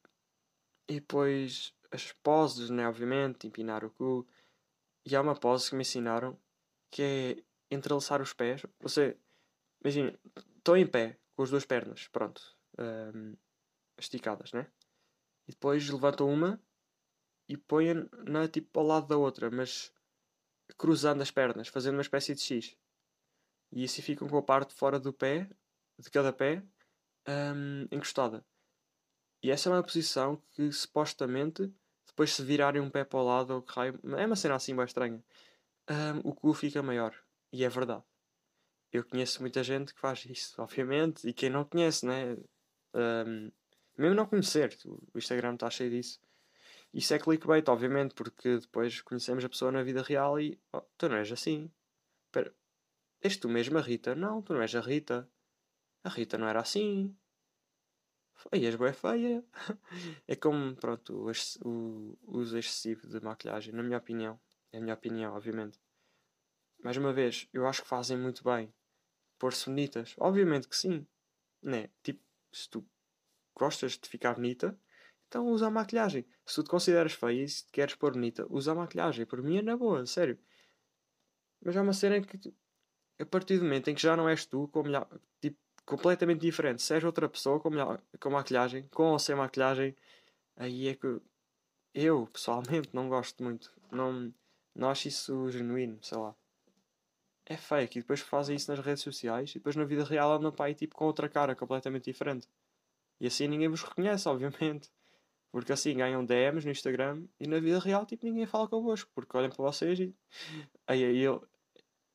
e 0.87 1.01
depois 1.01 1.75
as 1.91 2.13
poses, 2.13 2.69
né, 2.69 2.87
obviamente, 2.87 3.47
empinar 3.47 3.83
o 3.83 3.89
cu. 3.89 4.27
E 5.07 5.17
há 5.17 5.23
uma 5.23 5.37
pose 5.37 5.71
que 5.71 5.77
me 5.77 5.81
ensinaram 5.81 6.39
que 6.91 7.03
é 7.71 7.75
entrelaçar 7.75 8.21
os 8.21 8.35
pés. 8.35 8.67
Você, 8.81 9.17
imagina, 9.83 10.15
estou 10.59 10.77
em 10.77 10.87
pé, 10.87 11.19
com 11.35 11.45
as 11.45 11.51
duas 11.51 11.65
pernas, 11.65 12.09
pronto, 12.09 12.43
um, 12.79 13.35
esticadas, 13.97 14.53
né? 14.53 14.67
E 15.47 15.53
depois 15.53 15.89
levanta 15.89 16.25
uma 16.25 16.61
e 17.49 17.57
põe 17.57 17.95
na 18.27 18.49
tipo 18.49 18.81
ao 18.81 18.87
lado 18.87 19.07
da 19.07 19.17
outra, 19.17 19.51
mas 19.51 19.93
cruzando 20.77 21.23
as 21.23 21.31
pernas, 21.31 21.69
fazendo 21.69 21.95
uma 21.95 22.03
espécie 22.03 22.35
de 22.35 22.41
X. 22.41 22.77
E 23.73 23.85
assim 23.85 24.03
ficam 24.03 24.29
com 24.29 24.39
a 24.39 24.43
parte 24.43 24.75
fora 24.75 24.99
do 24.99 25.13
pé, 25.13 25.49
de 25.99 26.11
cada 26.11 26.33
pé, 26.33 26.63
um, 27.29 27.87
encostada. 27.91 28.45
E 29.43 29.51
essa 29.51 29.69
é 29.69 29.73
uma 29.73 29.83
posição 29.83 30.43
que 30.53 30.73
supostamente, 30.73 31.73
depois 32.07 32.33
se 32.33 32.43
virarem 32.43 32.81
um 32.81 32.91
pé 32.91 33.05
para 33.05 33.19
o 33.19 33.25
lado 33.25 33.55
ou 33.55 33.63
que 33.63 33.73
raio, 33.73 33.99
é 34.17 34.27
uma 34.27 34.37
cena 34.37 34.55
assim 34.55 34.75
bem 34.75 34.85
estranha, 34.85 35.23
um, 35.89 36.31
o 36.31 36.35
cu 36.35 36.53
fica 36.53 36.83
maior. 36.83 37.15
E 37.53 37.65
é 37.65 37.69
verdade. 37.69 38.03
Eu 38.93 39.05
conheço 39.05 39.41
muita 39.41 39.63
gente 39.63 39.95
que 39.95 40.01
faz 40.01 40.25
isso, 40.25 40.55
obviamente, 40.63 41.29
e 41.29 41.33
quem 41.33 41.51
não 41.51 41.65
conhece, 41.65 42.07
né? 42.07 42.37
Um, 42.95 43.53
mesmo 43.97 44.15
não 44.15 44.27
conhecer, 44.27 44.77
o 44.85 45.19
Instagram 45.19 45.55
está 45.55 45.71
cheio 45.71 45.91
disso. 45.91 46.21
Isso 46.93 47.13
é 47.15 47.19
clickbait, 47.19 47.69
obviamente, 47.69 48.15
porque 48.15 48.59
depois 48.59 49.01
conhecemos 49.03 49.45
a 49.45 49.49
pessoa 49.49 49.73
na 49.73 49.83
vida 49.83 50.03
real 50.03 50.41
e 50.41 50.59
oh, 50.73 50.81
tu 50.97 51.09
não 51.09 51.17
és 51.17 51.31
assim. 51.31 51.71
Espera, 52.27 52.55
és 53.21 53.37
tu 53.37 53.49
mesmo 53.49 53.79
a 53.79 53.81
Rita? 53.83 54.15
Não, 54.15 54.41
tu 54.43 54.55
não 54.55 54.63
és 54.63 54.75
a 54.75 54.81
Rita. 54.81 55.29
A 56.05 56.09
Rita 56.09 56.39
não 56.39 56.49
era 56.49 56.61
assim. 56.61 57.15
És 58.53 58.77
bem 58.77 58.93
feia. 58.93 59.45
é 60.29 60.37
como, 60.37 60.77
pronto, 60.77 61.27
o, 61.65 62.19
o 62.23 62.39
uso 62.39 62.59
excessivo 62.59 63.07
de 63.09 63.21
maquilhagem, 63.21 63.75
na 63.75 63.83
minha 63.83 63.99
opinião. 63.99 64.39
É 64.73 64.79
a 64.79 64.81
minha 64.81 64.95
opinião, 64.95 65.35
obviamente. 65.35 65.79
Mais 66.83 66.97
uma 66.97 67.13
vez, 67.13 67.49
eu 67.53 67.67
acho 67.67 67.83
que 67.83 67.89
fazem 67.89 68.17
muito 68.17 68.45
bem. 68.45 68.73
Pôr-se 69.39 69.67
bonitas. 69.67 70.15
Obviamente 70.19 70.69
que 70.69 70.77
sim. 70.77 71.07
Né? 71.63 71.91
Tipo, 72.03 72.23
se 72.53 72.71
tu 72.71 72.87
gostas 73.57 73.93
de 73.93 74.09
ficar 74.09 74.35
bonita, 74.35 74.79
então 75.27 75.47
usa 75.47 75.67
a 75.67 75.71
maquilhagem. 75.71 76.25
Se 76.45 76.57
tu 76.57 76.65
te 76.65 76.71
consideras 76.71 77.13
feia 77.13 77.43
e 77.43 77.49
se 77.49 77.65
te 77.67 77.73
queres 77.73 77.95
pôr 77.95 78.13
bonita, 78.13 78.47
usa 78.51 78.73
a 78.73 78.75
maquilhagem. 78.75 79.27
Por 79.27 79.43
mim 79.43 79.59
é 79.59 79.63
na 79.63 79.77
boa, 79.77 80.07
sério. 80.07 80.39
Mas 81.65 81.77
há 81.77 81.83
uma 81.83 81.93
cena 81.93 82.21
que, 82.21 82.55
a 83.19 83.27
partir 83.27 83.59
do 83.59 83.65
momento 83.65 83.89
em 83.89 83.95
que 83.95 84.03
já 84.03 84.17
não 84.17 84.29
és 84.29 84.47
tu, 84.47 84.69
com 84.69 84.83
tipo, 85.41 85.59
completamente 85.85 86.41
diferente, 86.41 86.83
se 86.83 86.95
és 86.95 87.03
outra 87.03 87.29
pessoa 87.29 87.59
com, 87.59 87.71
com 88.21 88.31
maquilhagem, 88.31 88.87
com 88.89 89.13
ou 89.13 89.19
sem 89.19 89.35
maquilhagem, 89.35 89.97
aí 90.57 90.89
é 90.89 90.95
que 90.95 91.21
eu, 91.95 92.27
pessoalmente, 92.27 92.91
não 92.93 93.09
gosto 93.09 93.43
muito. 93.43 93.73
Não, 93.91 94.33
não 94.75 94.91
acho 94.91 95.09
isso 95.09 95.51
genuíno, 95.51 95.99
sei 96.03 96.19
lá. 96.19 96.37
É 97.47 97.57
fake. 97.57 97.99
E 97.99 98.03
depois 98.03 98.21
fazem 98.21 98.57
isso 98.57 98.71
nas 98.71 98.85
redes 98.85 99.03
sociais 99.03 99.51
e 99.51 99.55
depois 99.55 99.77
na 99.77 99.85
vida 99.85 100.05
real 100.05 100.33
andam 100.33 100.53
para 100.53 100.67
aí 100.67 100.75
tipo 100.75 100.95
com 100.95 101.05
outra 101.07 101.29
cara 101.29 101.55
completamente 101.55 102.05
diferente. 102.05 102.49
E 103.21 103.27
assim 103.27 103.49
ninguém 103.49 103.69
vos 103.69 103.83
reconhece, 103.83 104.29
obviamente. 104.29 104.91
Porque 105.51 105.73
assim 105.73 105.97
ganham 105.97 106.25
DMs 106.25 106.65
no 106.67 106.73
Instagram 106.73 107.25
e 107.41 107.47
na 107.47 107.59
vida 107.61 107.79
real 107.79 108.05
tipo 108.05 108.27
ninguém 108.27 108.47
fala 108.47 108.69
convosco. 108.69 109.11
Porque 109.15 109.37
olham 109.37 109.51
para 109.51 109.65
vocês 109.65 109.99
e. 109.99 110.15
Aí, 110.87 111.05
aí 111.05 111.19
eu. 111.19 111.47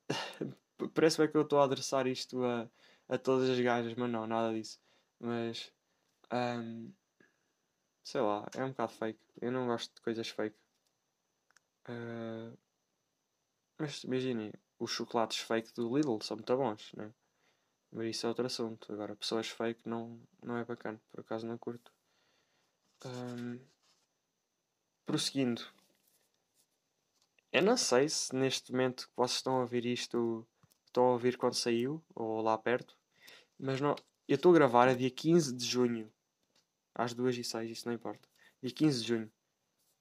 Parece 0.94 1.18
bem 1.18 1.30
que 1.30 1.36
eu 1.36 1.42
estou 1.42 1.60
a 1.60 1.64
adressar 1.64 2.06
isto 2.06 2.44
a, 2.44 2.68
a 3.08 3.18
todas 3.18 3.48
as 3.48 3.58
gajas, 3.60 3.94
mas 3.94 4.10
não, 4.10 4.26
nada 4.26 4.52
disso. 4.54 4.80
Mas. 5.20 5.72
Um, 6.32 6.92
sei 8.04 8.20
lá, 8.20 8.46
é 8.56 8.64
um 8.64 8.70
bocado 8.70 8.92
fake. 8.92 9.20
Eu 9.40 9.52
não 9.52 9.66
gosto 9.66 9.94
de 9.94 10.00
coisas 10.00 10.28
fake. 10.28 10.56
Uh, 11.88 12.56
mas 13.78 14.04
imaginem, 14.04 14.52
os 14.78 14.90
chocolates 14.90 15.38
fake 15.38 15.72
do 15.74 15.96
Lidl 15.96 16.20
são 16.22 16.36
muito 16.36 16.56
bons, 16.56 16.92
né? 16.94 17.12
Mas 17.92 18.16
isso 18.16 18.26
é 18.26 18.28
outro 18.28 18.46
assunto. 18.46 18.90
Agora, 18.92 19.14
pessoas 19.14 19.48
fake 19.48 19.86
não, 19.86 20.18
não 20.42 20.56
é 20.56 20.64
bacana. 20.64 21.00
Por 21.10 21.20
acaso 21.20 21.46
não 21.46 21.58
curto. 21.58 21.92
Um, 23.04 23.60
prosseguindo. 25.04 25.62
Eu 27.52 27.62
não 27.62 27.76
sei 27.76 28.08
se 28.08 28.34
neste 28.34 28.72
momento 28.72 29.06
que 29.08 29.14
vocês 29.14 29.36
estão 29.36 29.56
a 29.56 29.60
ouvir 29.60 29.84
isto, 29.84 30.46
estão 30.86 31.04
a 31.04 31.12
ouvir 31.12 31.36
quando 31.36 31.54
saiu, 31.54 32.02
ou 32.14 32.40
lá 32.40 32.56
perto, 32.56 32.96
mas 33.58 33.78
não, 33.78 33.94
eu 34.26 34.36
estou 34.36 34.52
a 34.52 34.54
gravar 34.54 34.88
a 34.88 34.94
dia 34.94 35.10
15 35.10 35.54
de 35.54 35.64
junho, 35.66 36.10
às 36.94 37.12
2 37.12 37.38
e 37.38 37.44
6, 37.44 37.70
isso 37.70 37.86
não 37.86 37.94
importa. 37.94 38.26
Dia 38.62 38.72
15 38.72 39.02
de 39.02 39.06
junho. 39.06 39.32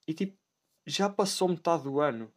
E 0.07 0.13
tipo, 0.13 0.37
já 0.85 1.09
passou 1.09 1.49
metade 1.49 1.83
do 1.83 1.99
ano. 1.99 2.33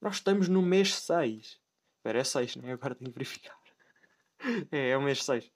Nós 0.00 0.16
estamos 0.16 0.48
no 0.48 0.62
mês 0.62 0.94
6. 0.94 1.60
Espera, 1.96 2.20
é 2.20 2.24
6, 2.24 2.56
né? 2.56 2.72
Agora 2.72 2.94
tenho 2.94 3.10
que 3.10 3.18
verificar. 3.18 3.57
é, 4.72 4.90
é 4.90 4.96
o 4.96 5.02
mês 5.02 5.22
6. 5.24 5.50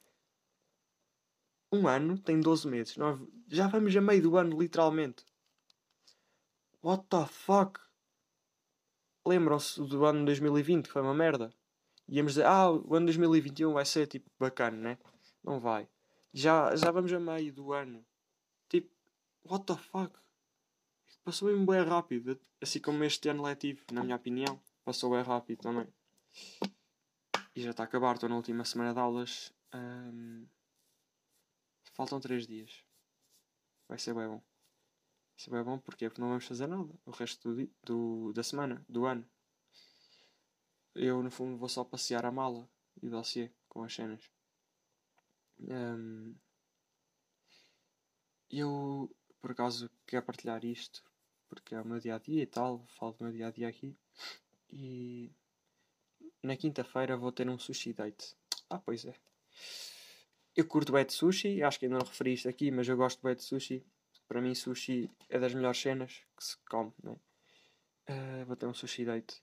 Um 1.73 1.89
ano 1.89 2.19
tem 2.19 2.41
12 2.41 2.69
meses. 2.69 2.97
Nós 2.97 3.19
já 3.49 3.67
vamos 3.67 3.97
a 3.97 4.01
meio 4.01 4.23
do 4.23 4.37
ano, 4.37 4.61
literalmente. 4.61 5.25
What 6.83 7.07
the 7.09 7.27
fuck? 7.27 7.81
Lembram-se 9.25 9.81
do 9.81 10.05
ano 10.05 10.25
2020, 10.25 10.87
que 10.87 10.93
foi 10.93 11.03
uma 11.03 11.15
merda? 11.15 11.51
Íamos 12.09 12.33
dizer, 12.33 12.45
ah, 12.45 12.71
o 12.71 12.95
ano 12.95 13.07
2021 13.07 13.73
vai 13.73 13.85
ser 13.87 14.07
tipo 14.07 14.29
bacana, 14.39 14.77
né? 14.77 14.99
Não 15.43 15.61
vai. 15.61 15.89
Já, 16.33 16.75
já 16.77 16.91
vamos 16.91 17.13
a 17.13 17.21
meio 17.21 17.53
do 17.53 17.73
ano. 17.73 18.05
Tipo, 18.69 18.91
what 19.45 19.65
the 19.65 19.77
fuck? 19.77 20.19
Passou 21.25 21.49
mesmo 21.49 21.65
bem 21.65 21.83
rápido. 21.83 22.39
Assim 22.61 22.81
como 22.81 23.05
este 23.05 23.29
ano 23.29 23.45
letivo, 23.45 23.85
na 23.93 24.03
minha 24.03 24.17
opinião. 24.17 24.61
Passou 24.85 25.11
bem 25.13 25.23
rápido 25.23 25.61
também. 25.61 25.87
E 27.55 27.63
já 27.63 27.71
está 27.71 27.83
a 27.83 27.87
acabar, 27.87 28.15
estou 28.15 28.29
na 28.29 28.37
última 28.37 28.65
semana 28.65 28.95
de 28.95 28.99
aulas. 28.99 29.53
Um... 29.75 30.47
Faltam 31.93 32.21
3 32.21 32.47
dias. 32.47 32.85
Vai 33.87 33.99
ser 33.99 34.15
bem 34.15 34.27
bom. 34.27 34.39
Vai 34.39 35.39
ser 35.39 35.51
bem 35.51 35.63
bom 35.63 35.79
porquê? 35.79 36.09
porque 36.09 36.21
não 36.21 36.29
vamos 36.29 36.47
fazer 36.47 36.67
nada 36.67 36.91
o 37.05 37.11
resto 37.11 37.55
do, 37.55 37.71
do, 37.83 38.33
da 38.33 38.43
semana, 38.43 38.85
do 38.89 39.05
ano. 39.05 39.29
Eu, 40.95 41.23
no 41.23 41.31
fundo, 41.31 41.59
vou 41.59 41.69
só 41.69 41.85
passear 41.85 42.25
a 42.25 42.31
mala 42.31 42.69
e 43.03 43.07
o 43.07 43.11
dossiê 43.11 43.51
com 43.69 43.83
as 43.83 43.95
cenas. 43.95 44.31
Um... 45.59 46.35
Eu, 48.51 49.15
por 49.41 49.51
acaso, 49.51 49.91
quero 50.07 50.25
partilhar 50.25 50.65
isto 50.65 51.03
porque 51.49 51.75
é 51.75 51.81
o 51.83 51.85
meu 51.85 52.01
dia 52.01 52.15
a 52.15 52.19
dia 52.19 52.43
e 52.43 52.47
tal. 52.47 52.87
Falo 52.99 53.13
do 53.13 53.25
meu 53.25 53.33
dia 53.33 53.49
a 53.49 53.51
dia 53.51 53.69
aqui. 53.69 53.95
E 54.71 55.31
na 56.43 56.57
quinta-feira 56.57 57.17
vou 57.17 57.33
ter 57.33 57.49
um 57.49 57.59
sushi 57.59 57.93
date. 57.93 58.35
Ah, 58.69 58.79
pois 58.79 59.05
é. 59.05 59.15
Eu 60.55 60.67
curto 60.67 60.93
bem 60.93 61.09
sushi, 61.09 61.63
acho 61.63 61.79
que 61.79 61.87
ainda 61.87 61.99
não 61.99 62.07
referi 62.07 62.35
isto 62.35 62.49
aqui, 62.49 62.71
mas 62.71 62.89
eu 62.89 62.97
gosto 62.97 63.23
de 63.35 63.43
sushi. 63.43 63.85
Para 64.29 64.41
mim, 64.41 64.55
sushi 64.55 65.11
é 65.29 65.39
das 65.39 65.55
melhores 65.55 65.81
cenas 65.81 66.23
que 66.37 66.45
se 66.45 66.57
come? 66.69 66.93
Uh, 67.05 68.45
vou 68.47 68.57
ter 68.57 68.67
um 68.67 68.75
sushi 68.75 69.05
date 69.05 69.43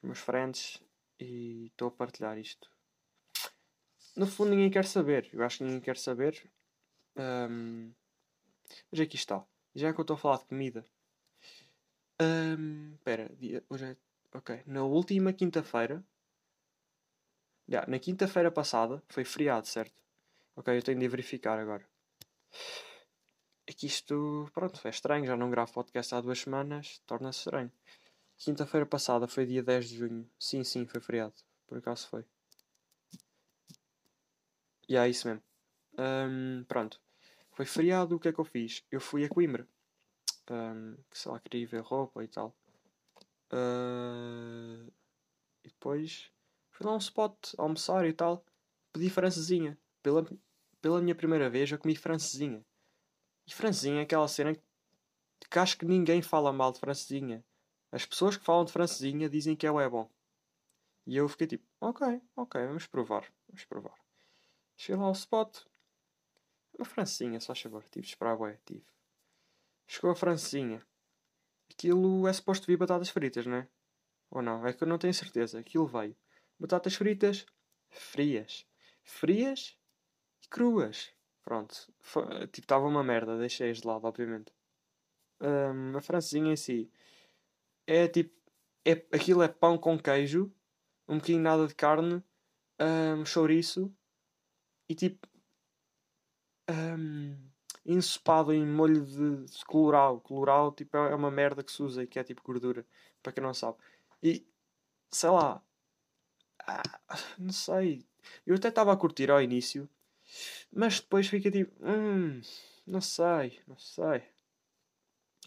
com 0.00 0.06
meus 0.06 0.18
friends 0.18 0.82
e 1.18 1.66
estou 1.66 1.88
a 1.88 1.90
partilhar 1.90 2.38
isto. 2.38 2.70
no 4.16 4.26
fundo 4.26 4.50
ninguém 4.50 4.70
quer 4.70 4.84
saber. 4.84 5.28
Eu 5.32 5.42
acho 5.44 5.58
que 5.58 5.64
ninguém 5.64 5.80
quer 5.80 5.96
saber. 5.96 6.50
Um, 7.16 7.92
mas 8.90 9.00
aqui 9.00 9.16
está. 9.16 9.44
Já 9.74 9.92
que 9.92 10.00
eu 10.00 10.02
estou 10.02 10.14
a 10.14 10.18
falar 10.18 10.38
de 10.38 10.46
comida. 10.46 10.84
Espera, 12.94 13.30
um, 13.30 13.74
hoje 13.74 13.84
é. 13.84 13.96
Ok. 14.34 14.62
Na 14.66 14.84
última 14.84 15.32
quinta-feira. 15.32 16.04
Yeah, 17.68 17.90
na 17.90 17.98
quinta-feira 17.98 18.50
passada 18.50 19.02
foi 19.08 19.24
feriado, 19.24 19.66
certo? 19.66 20.02
Ok, 20.56 20.76
eu 20.76 20.82
tenho 20.82 20.98
de 20.98 21.08
verificar 21.08 21.58
agora. 21.58 21.86
É 23.66 23.72
que 23.72 23.86
isto, 23.86 24.50
pronto, 24.54 24.80
é 24.86 24.90
estranho. 24.90 25.26
Já 25.26 25.36
não 25.36 25.50
gravo 25.50 25.72
podcast 25.72 26.14
há 26.14 26.20
duas 26.20 26.40
semanas. 26.40 27.00
Torna-se 27.06 27.40
estranho. 27.40 27.70
Quinta-feira 28.36 28.86
passada 28.86 29.28
foi 29.28 29.44
dia 29.46 29.62
10 29.62 29.88
de 29.88 29.96
junho. 29.98 30.30
Sim, 30.38 30.64
sim, 30.64 30.86
foi 30.86 31.00
feriado. 31.00 31.34
Por 31.66 31.78
acaso 31.78 32.08
foi. 32.08 32.24
E 34.88 34.92
yeah, 34.94 35.06
é 35.06 35.10
isso 35.10 35.28
mesmo. 35.28 35.42
Um, 35.98 36.64
pronto. 36.64 37.00
Foi 37.52 37.66
feriado, 37.66 38.16
o 38.16 38.20
que 38.20 38.28
é 38.28 38.32
que 38.32 38.38
eu 38.38 38.44
fiz? 38.44 38.84
Eu 38.90 39.00
fui 39.00 39.24
a 39.24 39.28
Coimbra. 39.28 39.66
Um, 40.50 40.96
que 41.10 41.18
sei 41.18 41.32
lá, 41.32 41.40
queria 41.40 41.66
ver 41.66 41.82
roupa 41.82 42.24
e 42.24 42.28
tal. 42.28 42.56
Uh, 43.52 44.92
e 45.64 45.68
depois 45.68 46.30
fui 46.70 46.86
lá 46.86 46.94
um 46.94 46.98
spot 46.98 47.54
almoçar 47.56 48.06
e 48.06 48.12
tal. 48.12 48.44
Pedi 48.92 49.10
francesinha. 49.10 49.78
Pela, 50.02 50.24
pela 50.80 51.00
minha 51.00 51.14
primeira 51.14 51.48
vez 51.50 51.70
eu 51.70 51.78
comi 51.78 51.96
francesinha. 51.96 52.64
E 53.46 53.54
francesinha 53.54 54.00
é 54.00 54.02
aquela 54.02 54.28
cena 54.28 54.54
que 54.54 55.58
acho 55.58 55.78
que 55.78 55.86
ninguém 55.86 56.20
fala 56.20 56.52
mal 56.52 56.72
de 56.72 56.80
francesinha. 56.80 57.44
As 57.90 58.04
pessoas 58.04 58.36
que 58.36 58.44
falam 58.44 58.64
de 58.64 58.72
francesinha 58.72 59.28
dizem 59.28 59.56
que 59.56 59.68
o 59.68 59.80
é 59.80 59.88
bom. 59.88 60.10
E 61.06 61.16
eu 61.16 61.26
fiquei 61.28 61.46
tipo, 61.46 61.66
ok, 61.80 62.20
ok, 62.36 62.66
vamos 62.66 62.86
provar. 62.86 63.24
Vamos 63.48 63.64
provar. 63.64 63.98
Cheguei 64.76 65.00
lá 65.00 65.06
ao 65.06 65.12
spot. 65.12 65.64
Uma 66.78 66.84
francinha, 66.84 67.40
só 67.40 67.54
favor. 67.54 67.82
Tive 67.88 68.04
de 68.04 68.12
esperar, 68.12 68.38
ué, 68.38 68.58
tive. 68.64 68.84
Chegou 69.86 70.10
a 70.10 70.14
francinha. 70.14 70.86
Aquilo 71.78 72.26
é 72.26 72.32
suposto 72.32 72.66
vir 72.66 72.76
batatas 72.76 73.08
fritas, 73.08 73.46
não 73.46 73.58
é? 73.58 73.68
Ou 74.32 74.42
não? 74.42 74.66
É 74.66 74.72
que 74.72 74.82
eu 74.82 74.88
não 74.88 74.98
tenho 74.98 75.14
certeza. 75.14 75.60
Aquilo 75.60 75.86
veio. 75.86 76.16
Batatas 76.58 76.96
fritas 76.96 77.46
frias. 77.88 78.66
Frias 79.04 79.78
e 80.44 80.48
cruas. 80.48 81.14
Pronto. 81.44 81.76
tipo, 82.50 82.64
estava 82.64 82.84
uma 82.84 83.04
merda. 83.04 83.38
Deixei-as 83.38 83.80
de 83.80 83.86
lado, 83.86 84.04
obviamente. 84.04 84.52
Um, 85.40 85.96
a 85.96 86.00
francesinha 86.00 86.52
em 86.52 86.56
si 86.56 86.90
é 87.86 88.08
tipo. 88.08 88.36
É, 88.84 88.92
aquilo 89.12 89.42
é 89.42 89.48
pão 89.48 89.78
com 89.78 89.98
queijo, 89.98 90.52
um 91.06 91.16
bocadinho 91.16 91.42
nada 91.42 91.66
de 91.66 91.74
carne, 91.74 92.22
um, 92.80 93.24
chouriço 93.24 93.94
e 94.88 94.94
tipo 94.94 95.28
um, 96.70 97.47
ensopado 97.88 98.52
em 98.52 98.66
molho 98.66 99.04
de, 99.04 99.64
colorau. 99.64 100.20
Colorau 100.20 100.72
tipo, 100.72 100.96
é 100.96 101.14
uma 101.14 101.30
merda 101.30 101.64
que 101.64 101.72
se 101.72 101.82
usa 101.82 102.02
e 102.02 102.06
que 102.06 102.18
é 102.18 102.24
tipo 102.24 102.42
gordura, 102.42 102.86
para 103.22 103.32
quem 103.32 103.42
não 103.42 103.54
sabe. 103.54 103.78
E 104.22 104.46
sei 105.10 105.30
lá, 105.30 105.62
ah, 106.66 106.82
não 107.38 107.52
sei. 107.52 108.06
Eu 108.46 108.56
até 108.56 108.68
estava 108.68 108.92
a 108.92 108.96
curtir 108.96 109.30
ao 109.30 109.42
início, 109.42 109.88
mas 110.72 111.00
depois 111.00 111.26
fica 111.28 111.50
tipo, 111.50 111.72
hum, 111.84 112.40
não 112.86 113.00
sei, 113.00 113.60
não 113.66 113.78
sei. 113.78 114.22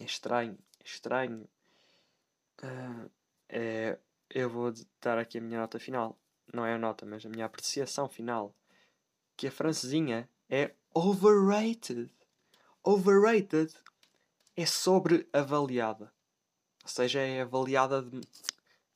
É 0.00 0.04
estranho, 0.04 0.58
é 0.80 0.84
estranho. 0.84 1.48
Uh, 2.62 3.10
é, 3.48 3.98
eu 4.30 4.48
vou 4.50 4.72
dar 5.00 5.18
aqui 5.18 5.38
a 5.38 5.40
minha 5.40 5.60
nota 5.60 5.78
final. 5.78 6.18
Não 6.52 6.66
é 6.66 6.74
a 6.74 6.78
nota, 6.78 7.06
mas 7.06 7.24
a 7.24 7.28
minha 7.28 7.46
apreciação 7.46 8.08
final 8.08 8.54
que 9.36 9.46
a 9.46 9.50
francesinha 9.50 10.28
é 10.50 10.74
overrated. 10.94 12.10
Overrated 12.84 13.72
é 14.56 14.66
sobreavaliada. 14.66 16.12
Ou 16.82 16.88
seja, 16.88 17.20
é 17.20 17.42
avaliada 17.42 18.02
de... 18.02 18.20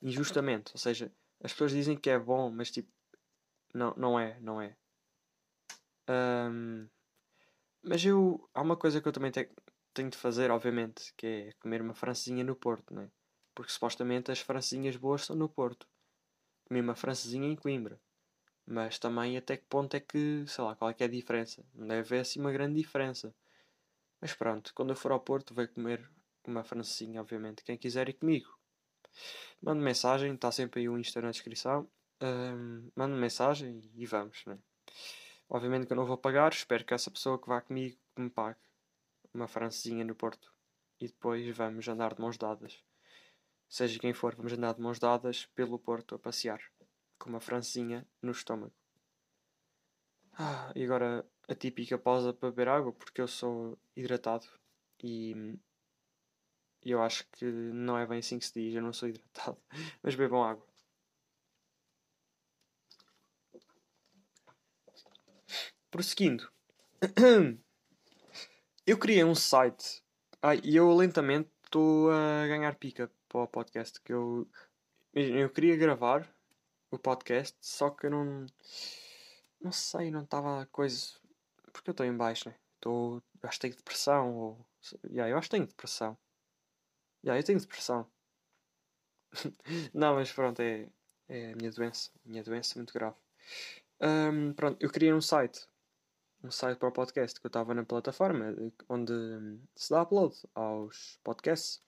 injustamente. 0.01 0.71
Ou 0.73 0.79
seja, 0.79 1.11
as 1.41 1.51
pessoas 1.51 1.71
dizem 1.71 1.97
que 1.97 2.09
é 2.09 2.19
bom, 2.19 2.51
mas 2.51 2.69
tipo, 2.69 2.91
não, 3.73 3.93
não 3.95 4.19
é, 4.19 4.39
não 4.39 4.61
é. 4.61 4.75
Um, 6.09 6.87
mas 7.83 8.03
eu. 8.03 8.49
Há 8.53 8.61
uma 8.61 8.75
coisa 8.75 9.01
que 9.01 9.07
eu 9.07 9.11
também 9.11 9.31
te, 9.31 9.49
tenho 9.93 10.09
de 10.09 10.17
fazer, 10.17 10.51
obviamente, 10.51 11.13
que 11.15 11.27
é 11.27 11.51
comer 11.59 11.81
uma 11.81 11.93
francesinha 11.93 12.43
no 12.43 12.55
Porto, 12.55 12.93
não 12.93 13.03
é? 13.03 13.11
Porque 13.55 13.71
supostamente 13.71 14.31
as 14.31 14.39
francesinhas 14.39 14.95
boas 14.95 15.25
são 15.25 15.35
no 15.35 15.49
Porto. 15.49 15.87
Comi 16.65 16.81
uma 16.81 16.95
francesinha 16.95 17.47
em 17.47 17.55
Coimbra. 17.55 17.99
Mas 18.65 18.99
também 18.99 19.37
até 19.37 19.55
que 19.55 19.65
ponto 19.65 19.95
é 19.95 19.99
que, 19.99 20.43
sei 20.47 20.63
lá, 20.63 20.75
qual 20.75 20.91
é 20.91 20.93
que 20.93 21.03
é 21.03 21.05
a 21.05 21.09
diferença? 21.09 21.63
Não 21.73 21.87
deve 21.87 22.01
haver 22.01 22.19
assim 22.21 22.39
uma 22.39 22.51
grande 22.51 22.75
diferença. 22.75 23.33
Mas 24.19 24.33
pronto, 24.33 24.73
quando 24.73 24.89
eu 24.89 24.95
for 24.95 25.11
ao 25.11 25.19
Porto, 25.19 25.53
vai 25.53 25.67
comer 25.67 26.09
uma 26.45 26.63
francesinha, 26.63 27.21
obviamente. 27.21 27.63
Quem 27.63 27.77
quiser 27.77 28.09
ir 28.09 28.13
comigo. 28.13 28.57
Mande 29.61 29.81
mensagem, 29.81 30.33
está 30.33 30.51
sempre 30.51 30.81
aí 30.81 30.89
o 30.89 30.97
Insta 30.97 31.21
na 31.21 31.31
descrição. 31.31 31.89
Um, 32.21 32.89
mande 32.95 33.15
mensagem 33.15 33.81
e 33.93 34.05
vamos, 34.05 34.43
né? 34.45 34.57
Obviamente 35.49 35.85
que 35.85 35.93
eu 35.93 35.97
não 35.97 36.05
vou 36.05 36.17
pagar, 36.17 36.51
espero 36.51 36.83
que 36.83 36.93
essa 36.93 37.11
pessoa 37.11 37.39
que 37.39 37.47
vá 37.47 37.61
comigo 37.61 37.97
me 38.17 38.29
pague 38.29 38.59
uma 39.33 39.47
francesinha 39.47 40.03
no 40.03 40.15
Porto. 40.15 40.51
E 40.99 41.07
depois 41.07 41.55
vamos 41.55 41.87
andar 41.87 42.15
de 42.15 42.21
mãos 42.21 42.37
dadas. 42.37 42.83
Seja 43.69 43.99
quem 43.99 44.13
for, 44.13 44.35
vamos 44.35 44.53
andar 44.53 44.73
de 44.73 44.81
mãos 44.81 44.99
dadas 44.99 45.45
pelo 45.53 45.77
Porto 45.77 46.15
a 46.15 46.19
passear 46.19 46.59
com 47.19 47.29
uma 47.29 47.39
francinha 47.39 48.07
no 48.21 48.31
estômago. 48.31 48.73
Ah, 50.33 50.71
e 50.75 50.83
agora 50.83 51.25
a 51.47 51.55
típica 51.55 51.97
pausa 51.97 52.33
para 52.33 52.49
beber 52.49 52.67
água, 52.67 52.91
porque 52.93 53.21
eu 53.21 53.27
sou 53.27 53.77
hidratado 53.95 54.47
e 55.03 55.57
eu 56.83 57.01
acho 57.01 57.25
que 57.31 57.45
não 57.45 57.97
é 57.97 58.05
bem 58.05 58.19
assim 58.19 58.39
que 58.39 58.45
se 58.45 58.53
diz, 58.53 58.75
eu 58.75 58.81
não 58.81 58.93
sou 58.93 59.09
hidratado, 59.09 59.57
mas 60.01 60.15
bebam 60.15 60.43
água. 60.43 60.65
Prosseguindo, 65.89 66.51
eu 68.85 68.97
criei 68.97 69.23
um 69.23 69.35
site 69.35 70.03
e 70.63 70.75
eu 70.75 70.93
lentamente 70.93 71.49
estou 71.63 72.11
a 72.11 72.47
ganhar 72.47 72.75
pica 72.75 73.11
para 73.27 73.41
o 73.41 73.47
podcast 73.47 73.99
que 74.01 74.13
eu, 74.13 74.47
eu 75.13 75.49
queria 75.49 75.75
gravar 75.75 76.27
o 76.91 76.97
podcast, 76.97 77.57
só 77.61 77.89
que 77.89 78.05
eu 78.05 78.11
não. 78.11 78.45
Não 79.59 79.71
sei, 79.71 80.11
não 80.11 80.23
estava 80.23 80.65
coisa. 80.67 81.19
Porque 81.77 81.91
eu 81.91 81.93
estou 81.93 82.05
em 82.07 82.17
baixo, 82.17 82.49
né? 82.49 82.55
Estou. 82.75 83.21
Acho 83.43 83.59
que 83.59 83.61
tenho 83.61 83.75
depressão, 83.75 84.35
ou. 84.35 84.65
Yeah, 85.05 85.29
eu 85.29 85.37
acho 85.37 85.47
que 85.47 85.55
tenho 85.55 85.67
depressão. 85.67 86.17
Yeah, 87.23 87.39
eu 87.39 87.45
tenho 87.45 87.59
depressão. 87.59 88.07
não, 89.93 90.15
mas 90.15 90.31
pronto, 90.31 90.59
é, 90.59 90.89
é 91.29 91.51
a 91.51 91.55
minha 91.55 91.71
doença. 91.71 92.09
A 92.25 92.29
minha 92.29 92.43
doença 92.43 92.79
muito 92.79 92.91
grave. 92.93 93.15
Um, 94.01 94.53
pronto, 94.53 94.77
eu 94.79 94.89
criei 94.89 95.13
um 95.13 95.21
site. 95.21 95.67
Um 96.43 96.49
site 96.49 96.79
para 96.79 96.89
o 96.89 96.91
podcast 96.91 97.39
que 97.39 97.45
eu 97.45 97.49
estava 97.49 97.75
na 97.75 97.85
plataforma 97.85 98.55
onde 98.89 99.13
se 99.75 99.91
dá 99.91 100.01
upload 100.01 100.35
aos 100.55 101.19
podcasts, 101.23 101.81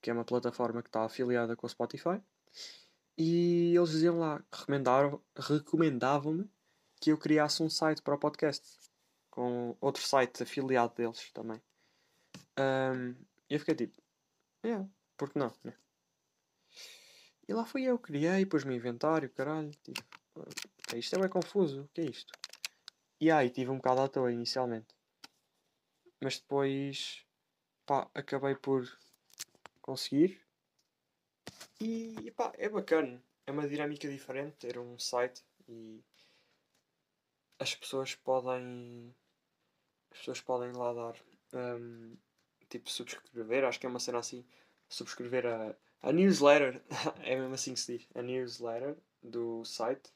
que 0.00 0.08
é 0.08 0.12
uma 0.14 0.24
plataforma 0.24 0.82
que 0.82 0.88
está 0.88 1.04
afiliada 1.04 1.54
com 1.56 1.66
o 1.66 1.70
Spotify. 1.70 2.22
E 3.18 3.74
eles 3.76 3.90
diziam 3.90 4.18
lá, 4.18 4.42
recomendavam-me 5.36 6.50
que 7.00 7.10
eu 7.10 7.18
criasse 7.18 7.62
um 7.62 7.68
site 7.68 8.00
para 8.00 8.14
o 8.14 8.18
podcast, 8.18 8.66
com 9.36 9.76
outro 9.82 10.02
site 10.02 10.42
afiliado 10.42 10.94
deles 10.94 11.30
também. 11.30 11.60
Um, 12.58 13.10
e 13.50 13.54
eu 13.54 13.60
fiquei 13.60 13.74
tipo, 13.74 14.02
yeah, 14.64 14.88
porque 15.14 15.38
não, 15.38 15.52
né? 15.62 15.74
E 17.46 17.52
lá 17.52 17.66
fui 17.66 17.82
eu, 17.82 17.98
criei, 17.98 18.46
pus-me 18.46 18.74
inventário, 18.74 19.28
caralho, 19.30 19.70
tipo, 19.84 20.02
isto 20.94 21.14
é 21.14 21.20
bem 21.20 21.28
confuso, 21.28 21.82
o 21.82 21.88
que 21.88 22.00
é 22.00 22.04
isto? 22.06 22.32
E 23.20 23.30
aí 23.30 23.50
tive 23.50 23.70
um 23.70 23.76
bocado 23.76 24.00
à 24.00 24.08
toa 24.08 24.32
inicialmente. 24.32 24.96
Mas 26.18 26.40
depois, 26.40 27.22
pá, 27.84 28.10
acabei 28.14 28.54
por 28.54 28.84
conseguir 29.82 30.40
e 31.78 32.32
pá, 32.32 32.52
é 32.56 32.70
bacana. 32.70 33.22
É 33.46 33.52
uma 33.52 33.68
dinâmica 33.68 34.08
diferente 34.08 34.56
ter 34.56 34.78
um 34.78 34.98
site 34.98 35.44
e 35.68 36.02
as 37.58 37.74
pessoas 37.74 38.14
podem. 38.14 39.14
As 40.16 40.20
pessoas 40.20 40.40
podem 40.40 40.72
lá 40.72 40.92
dar 40.92 41.14
um, 41.52 42.16
tipo 42.68 42.90
subscrever, 42.90 43.64
acho 43.64 43.78
que 43.78 43.86
é 43.86 43.88
uma 43.88 44.00
cena 44.00 44.18
assim. 44.18 44.44
Subscrever 44.88 45.46
a, 45.46 45.74
a 46.02 46.12
newsletter, 46.12 46.82
é 47.22 47.36
mesmo 47.36 47.54
assim 47.54 47.74
que 47.74 47.80
se 47.80 47.98
diz, 47.98 48.08
a 48.14 48.22
newsletter 48.22 48.96
do 49.22 49.64
site 49.64 50.12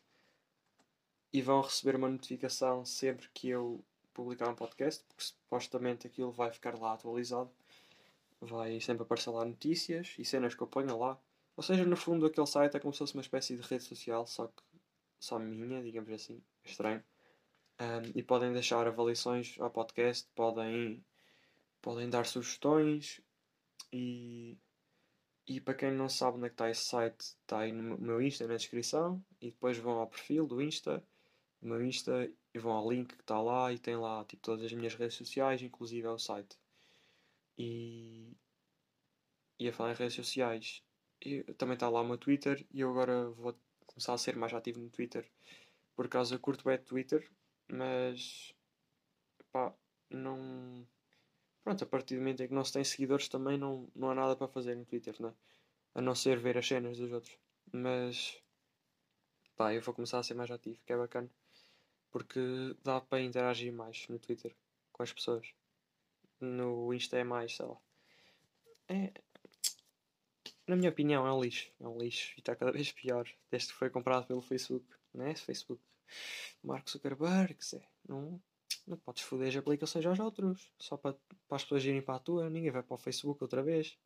e 1.32 1.40
vão 1.42 1.60
receber 1.60 1.96
uma 1.96 2.08
notificação 2.08 2.84
sempre 2.84 3.28
que 3.32 3.48
eu 3.48 3.84
publicar 4.12 4.48
um 4.48 4.54
podcast, 4.54 5.04
porque 5.04 5.24
supostamente 5.24 6.06
aquilo 6.06 6.32
vai 6.32 6.50
ficar 6.50 6.76
lá 6.78 6.94
atualizado. 6.94 7.50
Vai 8.40 8.80
sempre 8.80 9.02
aparecer 9.02 9.30
lá 9.30 9.44
notícias 9.44 10.14
e 10.18 10.24
cenas 10.24 10.54
que 10.54 10.62
eu 10.62 10.66
ponho 10.66 10.98
lá 10.98 11.20
ou 11.60 11.62
seja, 11.62 11.84
no 11.84 11.94
fundo, 11.94 12.24
aquele 12.24 12.46
site 12.46 12.74
é 12.74 12.80
como 12.80 12.90
se 12.94 13.00
fosse 13.00 13.12
uma 13.12 13.20
espécie 13.20 13.54
de 13.54 13.60
rede 13.60 13.84
social, 13.84 14.26
só 14.26 14.46
que 14.46 14.62
só 15.18 15.38
minha, 15.38 15.82
digamos 15.82 16.10
assim, 16.10 16.42
estranho. 16.64 17.04
Um, 17.80 18.12
e 18.14 18.22
podem 18.22 18.52
deixar 18.52 18.86
avaliações 18.86 19.56
ao 19.58 19.70
podcast, 19.70 20.28
podem, 20.34 21.02
podem 21.80 22.10
dar 22.10 22.26
sugestões 22.26 23.22
e, 23.90 24.58
e 25.48 25.62
para 25.62 25.72
quem 25.72 25.90
não 25.90 26.06
sabe 26.06 26.36
onde 26.36 26.44
é 26.44 26.50
está 26.50 26.68
esse 26.68 26.84
site, 26.84 27.20
está 27.20 27.60
aí 27.60 27.72
no 27.72 27.96
meu 27.96 28.20
Insta 28.20 28.46
na 28.46 28.56
descrição 28.56 29.24
e 29.40 29.46
depois 29.50 29.78
vão 29.78 29.98
ao 29.98 30.06
perfil 30.06 30.46
do 30.46 30.60
Insta, 30.60 31.02
do 31.58 31.68
meu 31.68 31.82
Insta 31.82 32.30
e 32.52 32.58
vão 32.58 32.72
ao 32.72 32.90
link 32.90 33.14
que 33.14 33.22
está 33.22 33.40
lá 33.40 33.72
e 33.72 33.78
tem 33.78 33.96
lá 33.96 34.26
tipo, 34.26 34.42
todas 34.42 34.66
as 34.66 34.72
minhas 34.74 34.94
redes 34.94 35.16
sociais, 35.16 35.62
inclusive 35.62 36.06
é 36.06 36.10
o 36.10 36.18
site. 36.18 36.58
E, 37.56 38.36
e 39.58 39.68
a 39.68 39.72
falar 39.72 39.92
em 39.92 39.96
redes 39.96 40.16
sociais, 40.16 40.82
e 41.24 41.42
também 41.54 41.74
está 41.74 41.88
lá 41.88 42.02
o 42.02 42.06
meu 42.06 42.18
Twitter 42.18 42.66
e 42.70 42.80
eu 42.80 42.90
agora 42.90 43.30
vou 43.30 43.58
começar 43.86 44.12
a 44.12 44.18
ser 44.18 44.36
mais 44.36 44.52
ativo 44.52 44.80
no 44.80 44.90
Twitter. 44.90 45.26
Por 45.96 46.08
eu 46.30 46.38
curto 46.38 46.64
bem 46.64 46.78
Twitter, 46.78 47.30
mas 47.70 48.54
pá, 49.52 49.74
não. 50.10 50.86
Pronto, 51.62 51.84
a 51.84 51.86
partir 51.86 52.14
do 52.14 52.20
momento 52.20 52.42
em 52.42 52.48
que 52.48 52.54
não 52.54 52.64
se 52.64 52.72
tem 52.72 52.84
seguidores 52.84 53.28
também 53.28 53.58
não, 53.58 53.88
não 53.94 54.10
há 54.10 54.14
nada 54.14 54.36
para 54.36 54.48
fazer 54.48 54.74
no 54.74 54.84
Twitter, 54.84 55.14
não 55.20 55.30
é? 55.30 55.34
A 55.94 56.00
não 56.00 56.14
ser 56.14 56.38
ver 56.38 56.58
as 56.58 56.66
cenas 56.66 56.98
dos 56.98 57.12
outros. 57.12 57.36
Mas 57.72 58.42
pá, 59.56 59.74
eu 59.74 59.82
vou 59.82 59.94
começar 59.94 60.18
a 60.18 60.22
ser 60.22 60.34
mais 60.34 60.50
ativo, 60.50 60.80
que 60.86 60.92
é 60.92 60.96
bacana. 60.96 61.30
Porque 62.10 62.40
dá 62.82 63.00
para 63.00 63.20
interagir 63.22 63.72
mais 63.72 64.08
no 64.08 64.18
Twitter 64.18 64.54
com 64.92 65.02
as 65.02 65.12
pessoas. 65.12 65.52
No 66.40 66.92
Insta 66.94 67.18
é 67.18 67.24
mais, 67.24 67.56
sei 67.56 67.66
lá. 67.66 67.76
É, 68.88 69.12
na 70.66 70.76
minha 70.76 70.90
opinião, 70.90 71.26
é 71.26 71.32
um 71.32 71.40
lixo. 71.42 71.70
É 71.80 71.86
um 71.86 71.98
lixo 71.98 72.32
e 72.36 72.40
está 72.40 72.56
cada 72.56 72.72
vez 72.72 72.92
pior. 72.92 73.28
Desde 73.50 73.72
que 73.72 73.78
foi 73.78 73.90
comprado 73.90 74.26
pelo 74.26 74.40
Facebook. 74.40 74.86
Não 75.12 75.26
é? 75.26 75.34
Facebook. 75.34 75.82
Mark 76.62 76.88
Zuckerberg, 76.88 77.56
Zé. 77.64 77.88
Não, 78.08 78.40
não 78.86 78.96
podes 78.98 79.22
foder 79.22 79.48
as 79.48 79.56
aplicações 79.56 80.06
aos 80.06 80.18
outros. 80.18 80.72
Só 80.78 80.96
para, 80.96 81.16
para 81.48 81.56
as 81.56 81.62
pessoas 81.62 81.84
irem 81.84 82.02
para 82.02 82.16
a 82.16 82.20
tua. 82.20 82.50
Ninguém 82.50 82.70
vai 82.70 82.82
para 82.82 82.94
o 82.94 82.98
Facebook 82.98 83.42
outra 83.42 83.62
vez. 83.62 83.98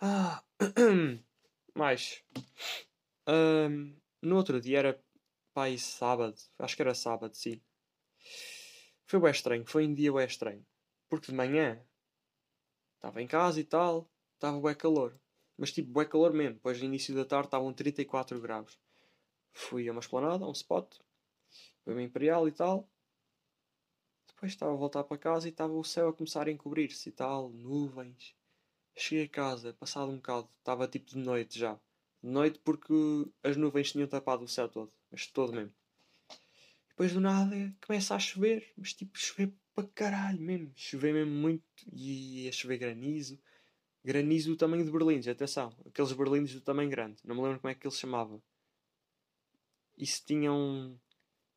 Ah. 0.00 0.42
Mais. 1.74 2.22
Um, 3.28 3.96
no 4.20 4.36
outro 4.36 4.60
dia 4.60 4.78
era 4.78 5.04
pai 5.54 5.78
sábado. 5.78 6.36
Acho 6.58 6.76
que 6.76 6.82
era 6.82 6.94
sábado, 6.94 7.34
sim. 7.34 7.60
Foi 9.06 9.20
bem 9.20 9.30
estranho. 9.30 9.64
Foi 9.66 9.86
um 9.86 9.94
dia 9.94 10.12
bem 10.12 10.26
estranho. 10.26 10.66
Porque 11.08 11.30
de 11.30 11.34
manhã 11.34 11.84
estava 12.96 13.22
em 13.22 13.26
casa 13.26 13.60
e 13.60 13.64
tal 13.64 14.10
estava 14.34 14.60
bem 14.60 14.74
calor. 14.74 15.14
Mas 15.56 15.72
tipo, 15.72 15.92
bem 15.92 16.08
calor 16.08 16.32
mesmo. 16.32 16.54
Depois 16.54 16.78
no 16.78 16.86
início 16.86 17.14
da 17.14 17.24
tarde 17.24 17.48
estavam 17.48 17.72
34 17.72 18.40
graus. 18.40 18.78
Fui 19.52 19.88
a 19.88 19.92
uma 19.92 20.00
esplanada, 20.00 20.44
a 20.44 20.48
um 20.48 20.52
spot. 20.52 20.96
Foi 21.84 21.92
uma 21.92 22.02
imperial 22.02 22.48
e 22.48 22.52
tal. 22.52 22.88
Depois 24.28 24.52
estava 24.52 24.72
a 24.72 24.76
voltar 24.76 25.04
para 25.04 25.18
casa 25.18 25.48
e 25.48 25.50
estava 25.50 25.72
o 25.72 25.84
céu 25.84 26.08
a 26.08 26.12
começar 26.12 26.46
a 26.48 26.50
encobrir-se 26.50 27.08
e 27.08 27.12
tal. 27.12 27.50
Nuvens. 27.50 28.34
Cheguei 28.96 29.24
a 29.24 29.28
casa, 29.28 29.72
passado 29.74 30.10
um 30.10 30.16
bocado. 30.16 30.48
Estava 30.58 30.88
tipo 30.88 31.06
de 31.06 31.18
noite 31.18 31.58
já. 31.58 31.74
De 32.22 32.30
noite 32.30 32.58
porque 32.64 32.92
as 33.42 33.56
nuvens 33.56 33.92
tinham 33.92 34.08
tapado 34.08 34.44
o 34.44 34.48
céu 34.48 34.68
todo. 34.68 34.92
Mas 35.10 35.26
todo 35.26 35.52
mesmo. 35.52 35.72
Depois 36.88 37.12
do 37.12 37.20
nada 37.20 37.74
começa 37.86 38.14
a 38.14 38.18
chover. 38.18 38.72
Mas 38.76 38.94
tipo, 38.94 39.18
chover 39.18 39.52
para 39.74 39.88
caralho 39.88 40.40
mesmo. 40.40 40.72
Chover 40.74 41.12
mesmo 41.12 41.32
muito. 41.32 41.64
E 41.92 42.48
a 42.48 42.52
chover 42.52 42.78
granizo 42.78 43.38
granizo 44.04 44.50
do 44.50 44.56
tamanho 44.56 44.84
de 44.84 44.90
berlindes, 44.90 45.28
atenção, 45.28 45.72
aqueles 45.86 46.12
berlindes 46.12 46.54
do 46.54 46.60
tamanho 46.60 46.88
grande, 46.88 47.18
não 47.24 47.34
me 47.34 47.42
lembro 47.42 47.60
como 47.60 47.70
é 47.70 47.74
que 47.74 47.86
ele 47.86 47.94
se 47.94 48.00
chamava. 48.00 48.40
Isso 50.00 50.24
tinham, 50.24 50.98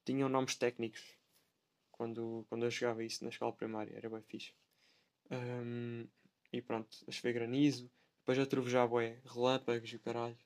tinham 0.04 0.28
nomes 0.28 0.56
técnicos 0.56 1.02
quando, 1.94 2.46
quando 2.50 2.66
eu 2.66 2.70
jogava 2.70 3.02
isso 3.02 3.24
na 3.24 3.30
escola 3.30 3.54
primária, 3.54 3.96
era 3.96 4.10
bem 4.10 4.22
fixe. 4.22 4.54
Um, 5.32 6.06
e 6.52 6.62
pronto, 6.62 6.90
a 7.08 7.12
chover 7.12 7.32
granizo, 7.32 7.90
depois 8.20 8.38
a 8.38 8.46
trovejar 8.46 8.86
bué, 8.90 9.22
relâmpagos 9.24 9.94
e 9.94 9.98
caralho. 9.98 10.38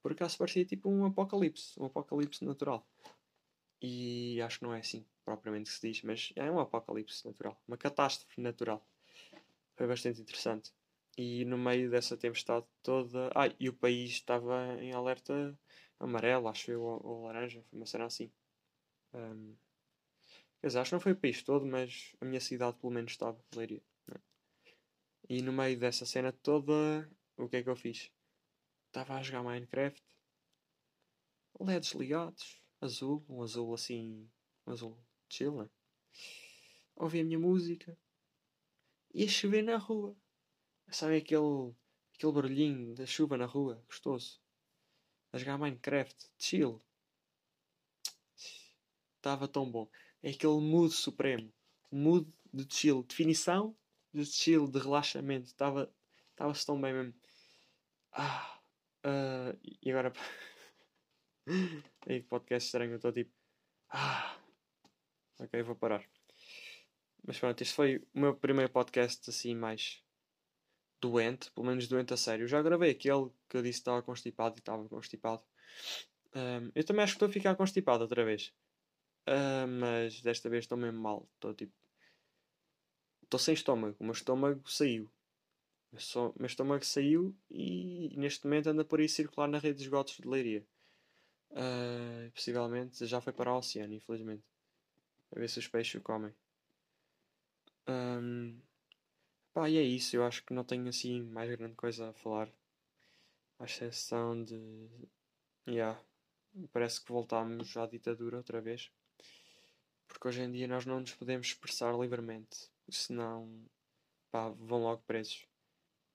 Por 0.00 0.12
acaso 0.12 0.38
parecia 0.38 0.64
tipo 0.64 0.88
um 0.88 1.04
apocalipse, 1.04 1.78
um 1.80 1.86
apocalipse 1.86 2.44
natural. 2.44 2.86
E 3.82 4.40
acho 4.40 4.60
que 4.60 4.64
não 4.64 4.72
é 4.72 4.78
assim 4.78 5.04
propriamente 5.24 5.70
que 5.70 5.76
se 5.76 5.88
diz, 5.88 6.02
mas 6.04 6.32
é 6.36 6.48
um 6.48 6.60
apocalipse 6.60 7.26
natural, 7.26 7.60
uma 7.66 7.76
catástrofe 7.76 8.40
natural. 8.40 8.86
Foi 9.74 9.88
bastante 9.88 10.20
interessante. 10.20 10.72
E 11.18 11.44
no 11.44 11.58
meio 11.58 11.90
dessa 11.90 12.16
tempestade 12.16 12.66
toda. 12.82 13.30
Ah, 13.34 13.52
e 13.58 13.68
o 13.68 13.72
país 13.72 14.10
estava 14.10 14.76
em 14.80 14.92
alerta 14.92 15.58
amarelo, 15.98 16.48
acho 16.48 16.70
eu, 16.70 16.82
ou, 16.82 17.04
ou 17.04 17.24
laranja, 17.24 17.62
foi 17.62 17.78
uma 17.78 17.86
cena 17.86 18.06
assim. 18.06 18.30
Um, 19.12 19.56
quer 20.60 20.66
dizer, 20.68 20.78
acho 20.80 20.90
que 20.90 20.94
não 20.94 21.00
foi 21.00 21.12
o 21.12 21.16
país 21.16 21.42
todo, 21.42 21.66
mas 21.66 22.14
a 22.20 22.24
minha 22.24 22.40
cidade 22.40 22.76
pelo 22.78 22.92
menos 22.92 23.12
estava, 23.12 23.42
Leiria. 23.54 23.82
Né? 24.06 24.16
E 25.28 25.42
no 25.42 25.52
meio 25.52 25.78
dessa 25.78 26.04
cena 26.04 26.32
toda, 26.32 27.08
o 27.36 27.48
que 27.48 27.56
é 27.56 27.62
que 27.62 27.68
eu 27.68 27.76
fiz? 27.76 28.10
Estava 28.88 29.14
a 29.14 29.22
jogar 29.22 29.42
Minecraft, 29.42 30.02
LEDs 31.60 31.92
ligados, 31.92 32.60
azul, 32.80 33.24
um 33.28 33.42
azul 33.42 33.74
assim, 33.74 34.28
um 34.66 34.72
azul 34.72 34.98
chill, 35.28 35.62
né? 35.62 35.70
Ouvi 36.96 37.20
a 37.20 37.24
minha 37.24 37.38
música, 37.38 37.96
ia 39.12 39.28
chover 39.28 39.62
na 39.62 39.76
rua. 39.76 40.16
Sabe 40.88 41.16
aquele, 41.16 41.74
aquele 42.14 42.32
barulhinho 42.32 42.94
da 42.94 43.06
chuva 43.06 43.36
na 43.36 43.46
rua? 43.46 43.82
Gostoso. 43.86 44.43
A 45.34 45.36
jogar 45.36 45.58
Minecraft. 45.58 46.30
Chill. 46.38 46.80
Estava 49.16 49.48
tão 49.48 49.68
bom. 49.68 49.90
É 50.22 50.30
aquele 50.30 50.60
mood 50.60 50.94
supremo. 50.94 51.52
Mood 51.90 52.32
de 52.52 52.72
chill. 52.72 53.02
Definição 53.02 53.76
de 54.12 54.24
chill, 54.24 54.68
de 54.68 54.78
relaxamento. 54.78 55.46
Estava 55.46 55.92
estava-se 56.30 56.64
tão 56.64 56.80
bem 56.80 56.92
mesmo. 56.92 57.14
Ah, 58.12 58.60
uh, 59.04 59.58
e 59.82 59.90
agora. 59.90 60.12
Aí 62.06 62.22
podcast 62.22 62.68
estranho, 62.68 62.92
eu 62.92 62.96
estou 62.96 63.10
tipo. 63.10 63.32
Ah, 63.90 64.38
ok, 65.40 65.60
vou 65.64 65.74
parar. 65.74 66.08
Mas 67.26 67.40
pronto, 67.40 67.60
este 67.60 67.74
foi 67.74 67.96
o 68.14 68.20
meu 68.20 68.36
primeiro 68.36 68.70
podcast 68.70 69.28
assim 69.28 69.56
mais 69.56 70.03
doente, 71.04 71.50
pelo 71.50 71.66
menos 71.66 71.86
doente 71.86 72.14
a 72.14 72.16
sério. 72.16 72.44
Eu 72.44 72.48
já 72.48 72.62
gravei 72.62 72.90
aquele 72.90 73.30
que 73.48 73.56
eu 73.56 73.62
disse 73.62 73.78
que 73.78 73.82
estava 73.82 74.02
constipado 74.02 74.56
e 74.56 74.60
estava 74.60 74.88
constipado. 74.88 75.42
Um, 76.34 76.70
eu 76.74 76.84
também 76.84 77.04
acho 77.04 77.12
que 77.12 77.16
estou 77.16 77.28
a 77.28 77.32
ficar 77.32 77.54
constipado 77.54 78.02
outra 78.02 78.24
vez. 78.24 78.52
Uh, 79.28 79.68
mas 79.68 80.20
desta 80.22 80.48
vez 80.48 80.64
estou 80.64 80.78
mesmo 80.78 81.00
mal. 81.00 81.28
Estou 81.34 81.54
tipo. 81.54 81.72
Estou 83.22 83.38
sem 83.38 83.54
estômago. 83.54 83.96
O 84.00 84.04
meu 84.04 84.12
estômago 84.12 84.68
saiu. 84.70 85.10
O 85.92 86.34
meu 86.38 86.46
estômago 86.46 86.84
saiu 86.84 87.36
e 87.48 88.12
neste 88.16 88.44
momento 88.44 88.68
anda 88.68 88.84
por 88.84 88.98
aí 88.98 89.08
circular 89.08 89.46
na 89.46 89.58
rede 89.58 89.78
de 89.78 89.84
esgotos 89.84 90.16
de 90.16 90.26
leiria. 90.26 90.66
Uh, 91.50 92.30
possivelmente 92.32 93.06
já 93.06 93.20
foi 93.20 93.32
para 93.32 93.52
o 93.52 93.58
oceano, 93.58 93.94
infelizmente. 93.94 94.42
A 95.30 95.38
ver 95.38 95.48
se 95.48 95.58
os 95.60 95.68
peixes 95.68 95.94
o 95.94 96.00
comem. 96.00 96.34
Um, 97.88 98.58
Pá, 99.54 99.70
e 99.70 99.78
é 99.78 99.82
isso. 99.82 100.16
Eu 100.16 100.24
acho 100.24 100.44
que 100.44 100.52
não 100.52 100.64
tenho 100.64 100.88
assim 100.88 101.22
mais 101.22 101.48
grande 101.48 101.76
coisa 101.76 102.10
a 102.10 102.12
falar. 102.12 102.50
À 103.58 103.64
exceção 103.64 104.42
de. 104.42 104.88
Yeah. 105.68 106.00
Parece 106.72 107.00
que 107.00 107.12
voltámos 107.12 107.76
à 107.76 107.86
ditadura 107.86 108.36
outra 108.38 108.60
vez. 108.60 108.90
Porque 110.08 110.28
hoje 110.28 110.42
em 110.42 110.50
dia 110.50 110.66
nós 110.68 110.84
não 110.86 111.00
nos 111.00 111.14
podemos 111.14 111.46
expressar 111.46 111.96
livremente. 111.96 112.68
Senão. 112.90 113.48
Pá, 114.30 114.48
vão 114.50 114.82
logo 114.82 115.02
presos. 115.06 115.46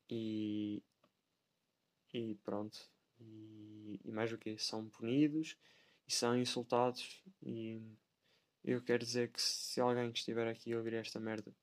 E. 0.10 0.84
E 2.13 2.36
pronto. 2.43 2.78
E, 3.21 4.02
e 4.04 4.12
mais 4.12 4.34
o 4.34 4.38
que? 4.38 4.58
São 4.58 4.89
punidos 4.89 5.56
e 6.08 6.13
são 6.13 6.38
insultados. 6.38 7.23
E 7.41 7.82
eu 8.65 8.82
quero 8.82 9.06
dizer 9.06 9.32
que 9.32 9.41
se 9.41 9.80
alguém 9.80 10.12
que 10.12 10.19
estiver 10.19 10.47
aqui 10.47 10.75
ouvir 10.75 10.95
esta 10.95 11.19
merda 11.21 11.54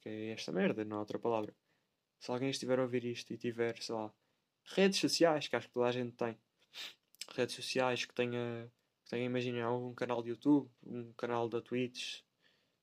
porque 0.00 0.08
é 0.08 0.30
esta 0.30 0.50
merda, 0.50 0.82
não 0.82 0.96
há 0.96 1.00
outra 1.00 1.18
palavra. 1.18 1.54
Se 2.18 2.30
alguém 2.30 2.48
estiver 2.48 2.78
a 2.78 2.82
ouvir 2.82 3.04
isto 3.04 3.32
e 3.32 3.36
tiver, 3.36 3.80
sei 3.82 3.94
lá, 3.94 4.12
redes 4.64 4.98
sociais, 4.98 5.46
que 5.46 5.54
acho 5.54 5.68
que 5.68 5.74
toda 5.74 5.86
a 5.86 5.92
gente 5.92 6.16
tem, 6.16 6.38
redes 7.34 7.54
sociais 7.54 8.06
que 8.06 8.14
tenha, 8.14 8.72
que 9.04 9.10
tenha 9.10 9.26
imaginem, 9.26 9.60
algum 9.60 9.94
canal 9.94 10.22
de 10.22 10.30
YouTube, 10.30 10.70
um 10.82 11.12
canal 11.12 11.48
da 11.50 11.60
Twitch, 11.60 12.22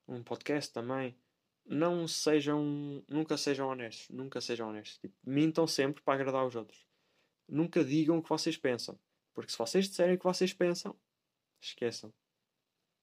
um 0.07 0.23
podcast 0.23 0.71
também, 0.71 1.15
não 1.65 2.07
sejam, 2.07 3.03
nunca 3.07 3.35
sejam 3.35 3.67
honestos, 3.67 4.09
nunca 4.09 4.39
sejam 4.39 4.69
honestos. 4.69 4.99
Tipo, 4.99 5.15
mintam 5.25 5.65
sempre 5.65 6.03
para 6.03 6.13
agradar 6.13 6.45
os 6.45 6.55
outros. 6.55 6.85
Nunca 7.47 7.83
digam 7.83 8.19
o 8.19 8.23
que 8.23 8.29
vocês 8.29 8.57
pensam, 8.57 8.97
porque 9.33 9.51
se 9.51 9.57
vocês 9.57 9.89
disserem 9.89 10.15
o 10.15 10.17
que 10.19 10.23
vocês 10.23 10.53
pensam, 10.53 10.95
esqueçam. 11.59 12.13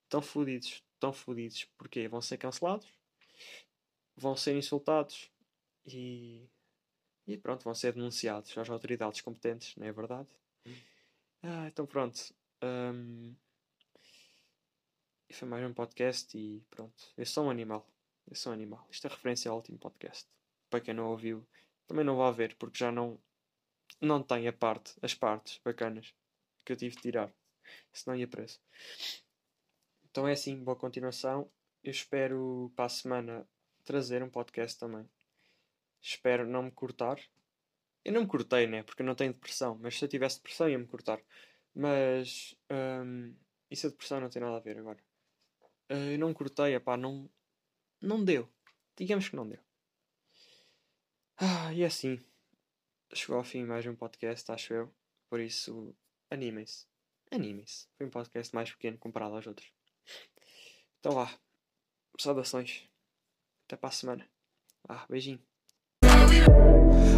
Estão 0.05 0.23
fodidos, 0.23 0.85
estão 0.95 1.13
fodidos, 1.13 1.65
porque 1.77 2.07
vão 2.07 2.21
ser 2.21 2.39
cancelados 2.39 2.87
vão 4.17 4.37
ser 4.37 4.57
insultados 4.57 5.31
e, 5.87 6.49
e 7.27 7.37
pronto, 7.37 7.65
vão 7.65 7.75
ser 7.75 7.93
denunciados 7.93 8.57
às 8.57 8.71
autoridades 8.71 9.21
competentes, 9.21 9.77
não 9.77 9.87
é 9.87 9.93
verdade? 9.93 10.29
Ah, 11.43 11.67
então 11.67 11.87
pronto. 11.87 12.35
Um, 12.63 13.35
foi 15.31 15.49
mais 15.49 15.69
um 15.69 15.75
podcast 15.75 16.37
e 16.39 16.63
pronto. 16.71 17.13
Eu 17.17 17.27
sou 17.27 17.47
um 17.47 17.51
animal. 17.51 17.87
Eu 18.27 18.37
sou 18.37 18.51
um 18.51 18.55
animal. 18.55 18.87
Isto 18.91 19.07
é 19.07 19.11
referência 19.11 19.51
ao 19.51 19.57
último 19.57 19.79
podcast. 19.79 20.29
Para 20.71 20.81
quem 20.81 20.95
não 20.95 21.11
ouviu, 21.11 21.47
também 21.87 22.05
não 22.05 22.17
vá 22.17 22.31
ver, 22.31 22.55
porque 22.57 22.79
já 22.79 22.91
não, 22.91 23.21
não 24.01 24.23
tem 24.23 24.49
a 24.49 24.53
parte, 24.53 24.95
as 25.03 25.15
partes 25.15 25.61
bacanas 25.65 26.15
que 26.65 26.73
eu 26.73 26.77
tive 26.77 26.97
de 26.97 27.03
tirar. 27.03 27.35
Senão 27.93 28.17
ia 28.17 28.29
preso. 28.29 28.61
Então 30.11 30.27
é 30.27 30.33
assim, 30.33 30.63
boa 30.63 30.77
continuação. 30.77 31.51
Eu 31.83 31.91
espero 31.91 32.73
para 32.77 32.87
a 32.87 32.89
semana 32.89 33.47
trazer 33.85 34.23
um 34.23 34.31
podcast 34.31 34.79
também. 34.79 35.09
Espero 36.01 36.47
não 36.47 36.65
me 36.65 36.71
cortar. 36.71 37.19
Eu 38.05 38.13
não 38.13 38.23
me 38.23 38.27
cortei, 38.27 38.67
né? 38.67 38.83
Porque 38.83 39.03
eu 39.03 39.07
não 39.07 39.15
tenho 39.15 39.33
depressão. 39.33 39.79
Mas 39.81 39.99
se 39.99 40.05
eu 40.05 40.09
tivesse 40.09 40.37
depressão, 40.37 40.69
ia-me 40.69 40.87
cortar. 40.87 41.21
Mas 41.75 42.55
um, 42.71 43.35
isso 43.71 43.87
a 43.87 43.91
depressão 43.91 44.21
não 44.21 44.29
tem 44.29 44.43
nada 44.43 44.57
a 44.57 44.61
ver 44.61 44.79
agora. 44.79 45.03
Uh, 45.91 46.13
eu 46.13 46.19
não 46.19 46.29
me 46.29 46.35
cortei, 46.35 46.79
pá, 46.81 46.97
não, 46.97 47.29
não 48.01 48.25
deu. 48.25 48.49
Digamos 48.97 49.29
que 49.29 49.37
não 49.37 49.49
deu. 49.49 49.61
Ah, 51.37 51.73
e 51.73 51.83
é 51.83 51.87
assim. 51.87 52.21
Chegou 53.13 53.37
ao 53.37 53.45
fim 53.45 53.65
mais 53.65 53.87
um 53.87 53.95
podcast, 53.95 54.51
acho 54.53 54.75
eu. 54.75 54.95
Por 55.29 55.41
isso, 55.41 55.95
animem-se. 56.31 56.87
Animem-se. 57.31 57.89
Foi 57.97 58.07
um 58.07 58.11
podcast 58.11 58.55
mais 58.55 58.71
pequeno 58.71 58.99
comparado 58.99 59.35
aos 59.35 59.47
outros. 59.47 59.73
Então 61.01 61.13
vá. 61.13 61.37
Saudações. 62.19 62.89
Até 63.75 63.81
para 63.81 63.89
a 63.89 63.93
semana. 63.93 64.25
Ah, 64.89 65.05
beijinho. 65.11 65.41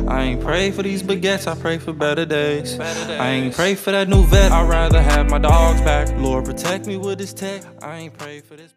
I 0.08 0.22
ain't 0.22 0.40
pray 0.40 0.70
for 0.70 0.82
these 0.82 1.02
baguettes, 1.02 1.46
I 1.46 1.54
pray 1.60 1.78
for 1.78 1.92
better 1.92 2.24
days. 2.24 2.76
better 2.76 3.06
days. 3.06 3.20
I 3.20 3.28
ain't 3.30 3.54
pray 3.54 3.74
for 3.74 3.90
that 3.90 4.08
new 4.08 4.24
vet, 4.24 4.52
I'd 4.52 4.68
rather 4.68 5.02
have 5.02 5.28
my 5.28 5.38
dogs 5.38 5.82
back. 5.82 6.08
Lord, 6.16 6.46
protect 6.46 6.86
me 6.86 6.96
with 6.96 7.18
this 7.18 7.34
tech. 7.34 7.62
I 7.82 7.98
ain't 7.98 8.16
pray 8.16 8.40
for 8.40 8.56
this. 8.56 8.72